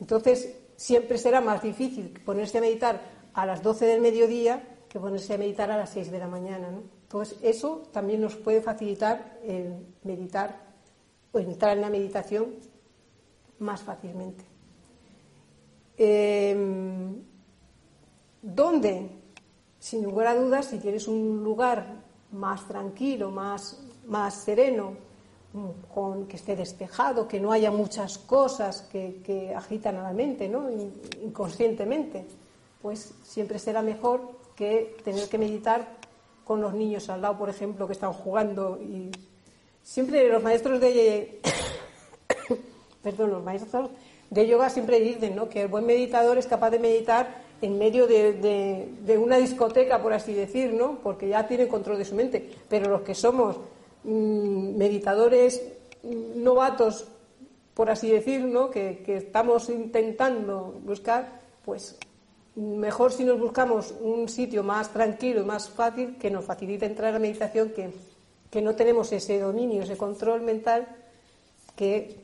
Entonces, 0.00 0.56
siempre 0.76 1.18
será 1.18 1.40
más 1.40 1.62
difícil 1.62 2.20
ponerse 2.24 2.58
a 2.58 2.60
meditar 2.60 3.00
a 3.34 3.46
las 3.46 3.62
12 3.62 3.84
del 3.86 4.00
mediodía 4.00 4.78
que 4.88 4.98
ponerse 4.98 5.34
a 5.34 5.38
meditar 5.38 5.70
a 5.70 5.76
las 5.76 5.90
6 5.90 6.10
de 6.10 6.18
la 6.18 6.26
mañana, 6.26 6.70
¿no? 6.70 6.99
Entonces, 7.10 7.38
eso 7.42 7.82
también 7.90 8.20
nos 8.20 8.36
puede 8.36 8.62
facilitar 8.62 9.40
el 9.42 9.74
meditar 10.04 10.60
o 11.32 11.40
entrar 11.40 11.76
en 11.76 11.80
la 11.80 11.90
meditación 11.90 12.54
más 13.58 13.82
fácilmente. 13.82 14.44
Em, 15.96 17.20
¿Dónde 18.40 19.10
sin 19.80 20.04
lugar 20.04 20.28
a 20.28 20.34
dudas, 20.36 20.66
si 20.66 20.78
tienes 20.78 21.08
un 21.08 21.42
lugar 21.42 21.84
más 22.32 22.68
tranquilo, 22.68 23.30
más, 23.30 23.80
más 24.06 24.34
sereno, 24.34 24.92
mm, 25.54 25.92
con, 25.92 26.26
que 26.26 26.36
esté 26.36 26.54
despejado, 26.54 27.26
que 27.26 27.40
no 27.40 27.50
haya 27.50 27.70
muchas 27.70 28.18
cosas 28.18 28.82
que, 28.82 29.52
agitan 29.56 29.96
a 29.96 30.02
la 30.02 30.12
mente, 30.12 30.48
¿no? 30.48 30.70
inconscientemente, 31.24 32.26
pues 32.80 33.14
siempre 33.24 33.58
será 33.58 33.82
mejor 33.82 34.38
que 34.54 34.96
tener 35.02 35.28
que 35.28 35.38
meditar 35.38 35.99
con 36.50 36.60
los 36.60 36.74
niños 36.74 37.08
al 37.08 37.22
lado, 37.22 37.38
por 37.38 37.48
ejemplo, 37.48 37.86
que 37.86 37.92
están 37.92 38.12
jugando. 38.12 38.76
Y 38.82 39.12
siempre 39.84 40.28
los 40.28 40.42
maestros 40.42 40.80
de 40.80 41.40
perdón, 43.04 43.30
los 43.30 43.44
maestros 43.44 43.90
de 44.30 44.48
yoga 44.48 44.68
siempre 44.68 44.98
dicen 44.98 45.36
¿no? 45.36 45.48
que 45.48 45.62
el 45.62 45.68
buen 45.68 45.86
meditador 45.86 46.38
es 46.38 46.48
capaz 46.48 46.70
de 46.70 46.80
meditar 46.80 47.36
en 47.62 47.78
medio 47.78 48.08
de, 48.08 49.16
una 49.16 49.36
discoteca, 49.36 50.02
por 50.02 50.12
así 50.12 50.34
decir, 50.34 50.72
¿no? 50.72 50.98
Porque 51.00 51.28
ya 51.28 51.46
tiene 51.46 51.68
control 51.68 51.98
de 51.98 52.04
su 52.04 52.16
mente. 52.16 52.50
Pero 52.68 52.90
los 52.90 53.02
que 53.02 53.14
somos 53.14 53.56
mm, 54.02 54.76
meditadores 54.76 55.62
novatos 56.34 57.06
por 57.74 57.90
así 57.90 58.10
decirlo, 58.10 58.72
que, 58.72 59.04
que 59.06 59.18
estamos 59.18 59.70
intentando 59.70 60.74
buscar, 60.82 61.42
pues 61.64 61.96
mejor 62.56 63.12
si 63.12 63.24
nos 63.24 63.38
buscamos 63.38 63.94
un 64.00 64.28
sitio 64.28 64.62
más 64.62 64.92
tranquilo 64.92 65.42
y 65.42 65.44
más 65.44 65.68
fácil 65.68 66.16
que 66.16 66.30
nos 66.30 66.44
facilite 66.44 66.86
entrar 66.86 67.10
a 67.10 67.12
la 67.12 67.18
meditación, 67.18 67.70
que, 67.70 67.90
que 68.50 68.62
no 68.62 68.74
tenemos 68.74 69.12
ese 69.12 69.38
dominio, 69.38 69.82
ese 69.82 69.96
control 69.96 70.42
mental 70.42 70.86
que 71.76 72.20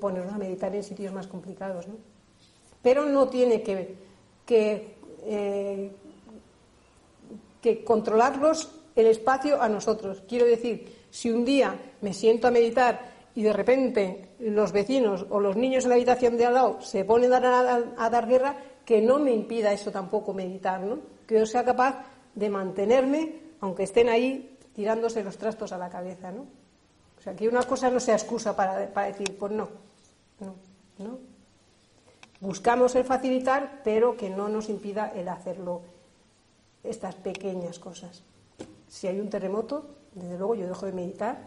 ponernos 0.00 0.34
a 0.34 0.38
meditar 0.38 0.74
en 0.74 0.82
sitios 0.82 1.12
más 1.12 1.26
complicados. 1.26 1.86
¿no? 1.88 1.94
Pero 2.82 3.06
no 3.06 3.28
tiene 3.28 3.62
que, 3.62 3.96
que, 4.46 4.94
eh, 5.24 5.90
que 7.60 7.84
controlarlos 7.84 8.70
el 8.94 9.06
espacio 9.06 9.60
a 9.60 9.68
nosotros. 9.68 10.22
Quiero 10.28 10.46
decir, 10.46 11.04
si 11.10 11.30
un 11.30 11.44
día 11.44 11.78
me 12.00 12.12
siento 12.12 12.46
a 12.48 12.50
meditar 12.50 13.12
y 13.34 13.42
de 13.42 13.52
repente 13.52 14.28
los 14.38 14.72
vecinos 14.72 15.26
o 15.30 15.40
los 15.40 15.56
niños 15.56 15.84
en 15.84 15.90
la 15.90 15.96
habitación 15.96 16.36
de 16.36 16.46
al 16.46 16.54
lado 16.54 16.80
se 16.80 17.04
ponen 17.04 17.32
a, 17.32 17.40
dar 17.40 18.28
guerra, 18.28 18.56
que 18.84 19.00
no 19.00 19.18
me 19.18 19.32
impida 19.32 19.72
eso 19.72 19.90
tampoco 19.90 20.34
meditar, 20.34 20.80
¿no? 20.80 20.98
Que 21.26 21.38
yo 21.38 21.46
sea 21.46 21.64
capaz 21.64 22.04
de 22.34 22.50
mantenerme, 22.50 23.40
aunque 23.60 23.84
estén 23.84 24.08
ahí 24.08 24.58
tirándose 24.74 25.22
los 25.22 25.38
trastos 25.38 25.72
a 25.72 25.78
la 25.78 25.88
cabeza, 25.88 26.30
¿no? 26.32 26.46
O 27.18 27.22
sea, 27.22 27.34
que 27.34 27.48
una 27.48 27.62
cosa 27.62 27.90
no 27.90 28.00
sea 28.00 28.14
excusa 28.14 28.54
para, 28.54 28.92
para 28.92 29.06
decir, 29.06 29.36
pues 29.38 29.52
no, 29.52 29.68
no, 30.40 30.54
no. 30.98 31.18
Buscamos 32.40 32.94
el 32.96 33.04
facilitar, 33.04 33.80
pero 33.82 34.16
que 34.16 34.28
no 34.28 34.48
nos 34.48 34.68
impida 34.68 35.12
el 35.14 35.28
hacerlo, 35.28 35.80
estas 36.82 37.14
pequeñas 37.14 37.78
cosas. 37.78 38.22
Si 38.88 39.06
hay 39.06 39.18
un 39.18 39.30
terremoto, 39.30 39.86
desde 40.12 40.36
luego 40.36 40.54
yo 40.54 40.68
dejo 40.68 40.84
de 40.86 40.92
meditar 40.92 41.38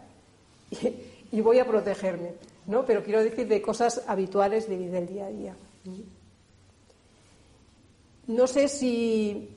y, 1.30 1.40
voy 1.40 1.60
a 1.60 1.66
protegerme, 1.66 2.34
¿no? 2.66 2.84
Pero 2.84 3.04
quiero 3.04 3.22
decir 3.22 3.46
de 3.46 3.62
cosas 3.62 4.02
habituales 4.08 4.68
del 4.68 5.06
día 5.06 5.26
a 5.26 5.30
día. 5.30 5.56
No 8.28 8.46
sé 8.46 8.68
si 8.68 9.56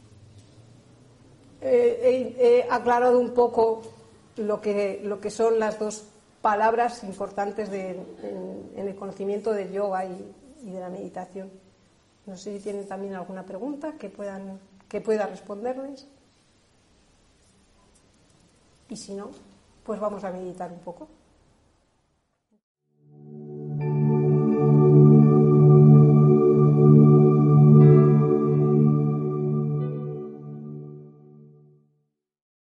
he, 1.62 2.68
aclarado 2.70 3.20
un 3.20 3.34
poco 3.34 3.82
lo 4.38 4.62
que, 4.62 5.02
lo 5.04 5.20
que 5.20 5.30
son 5.30 5.60
las 5.60 5.78
dos 5.78 6.06
palabras 6.42 7.04
importantes 7.04 7.70
en, 7.72 8.72
el 8.76 8.96
conocimiento 8.96 9.52
del 9.52 9.72
yoga 9.72 10.06
y, 10.06 10.34
de 10.64 10.80
la 10.80 10.90
meditación. 10.90 11.50
No 12.26 12.38
sé 12.38 12.58
si 12.58 12.64
tienen 12.64 12.88
también 12.88 13.16
alguna 13.16 13.46
pregunta 13.46 13.94
que, 13.94 14.10
puedan, 14.10 14.60
que 14.88 15.02
pueda 15.02 15.28
responderles. 15.28 16.08
Y 18.90 18.96
si 18.96 19.14
no, 19.14 19.32
pues 19.84 20.00
vamos 20.00 20.24
a 20.24 20.32
meditar 20.32 20.72
un 20.72 20.80
poco. 20.80 21.08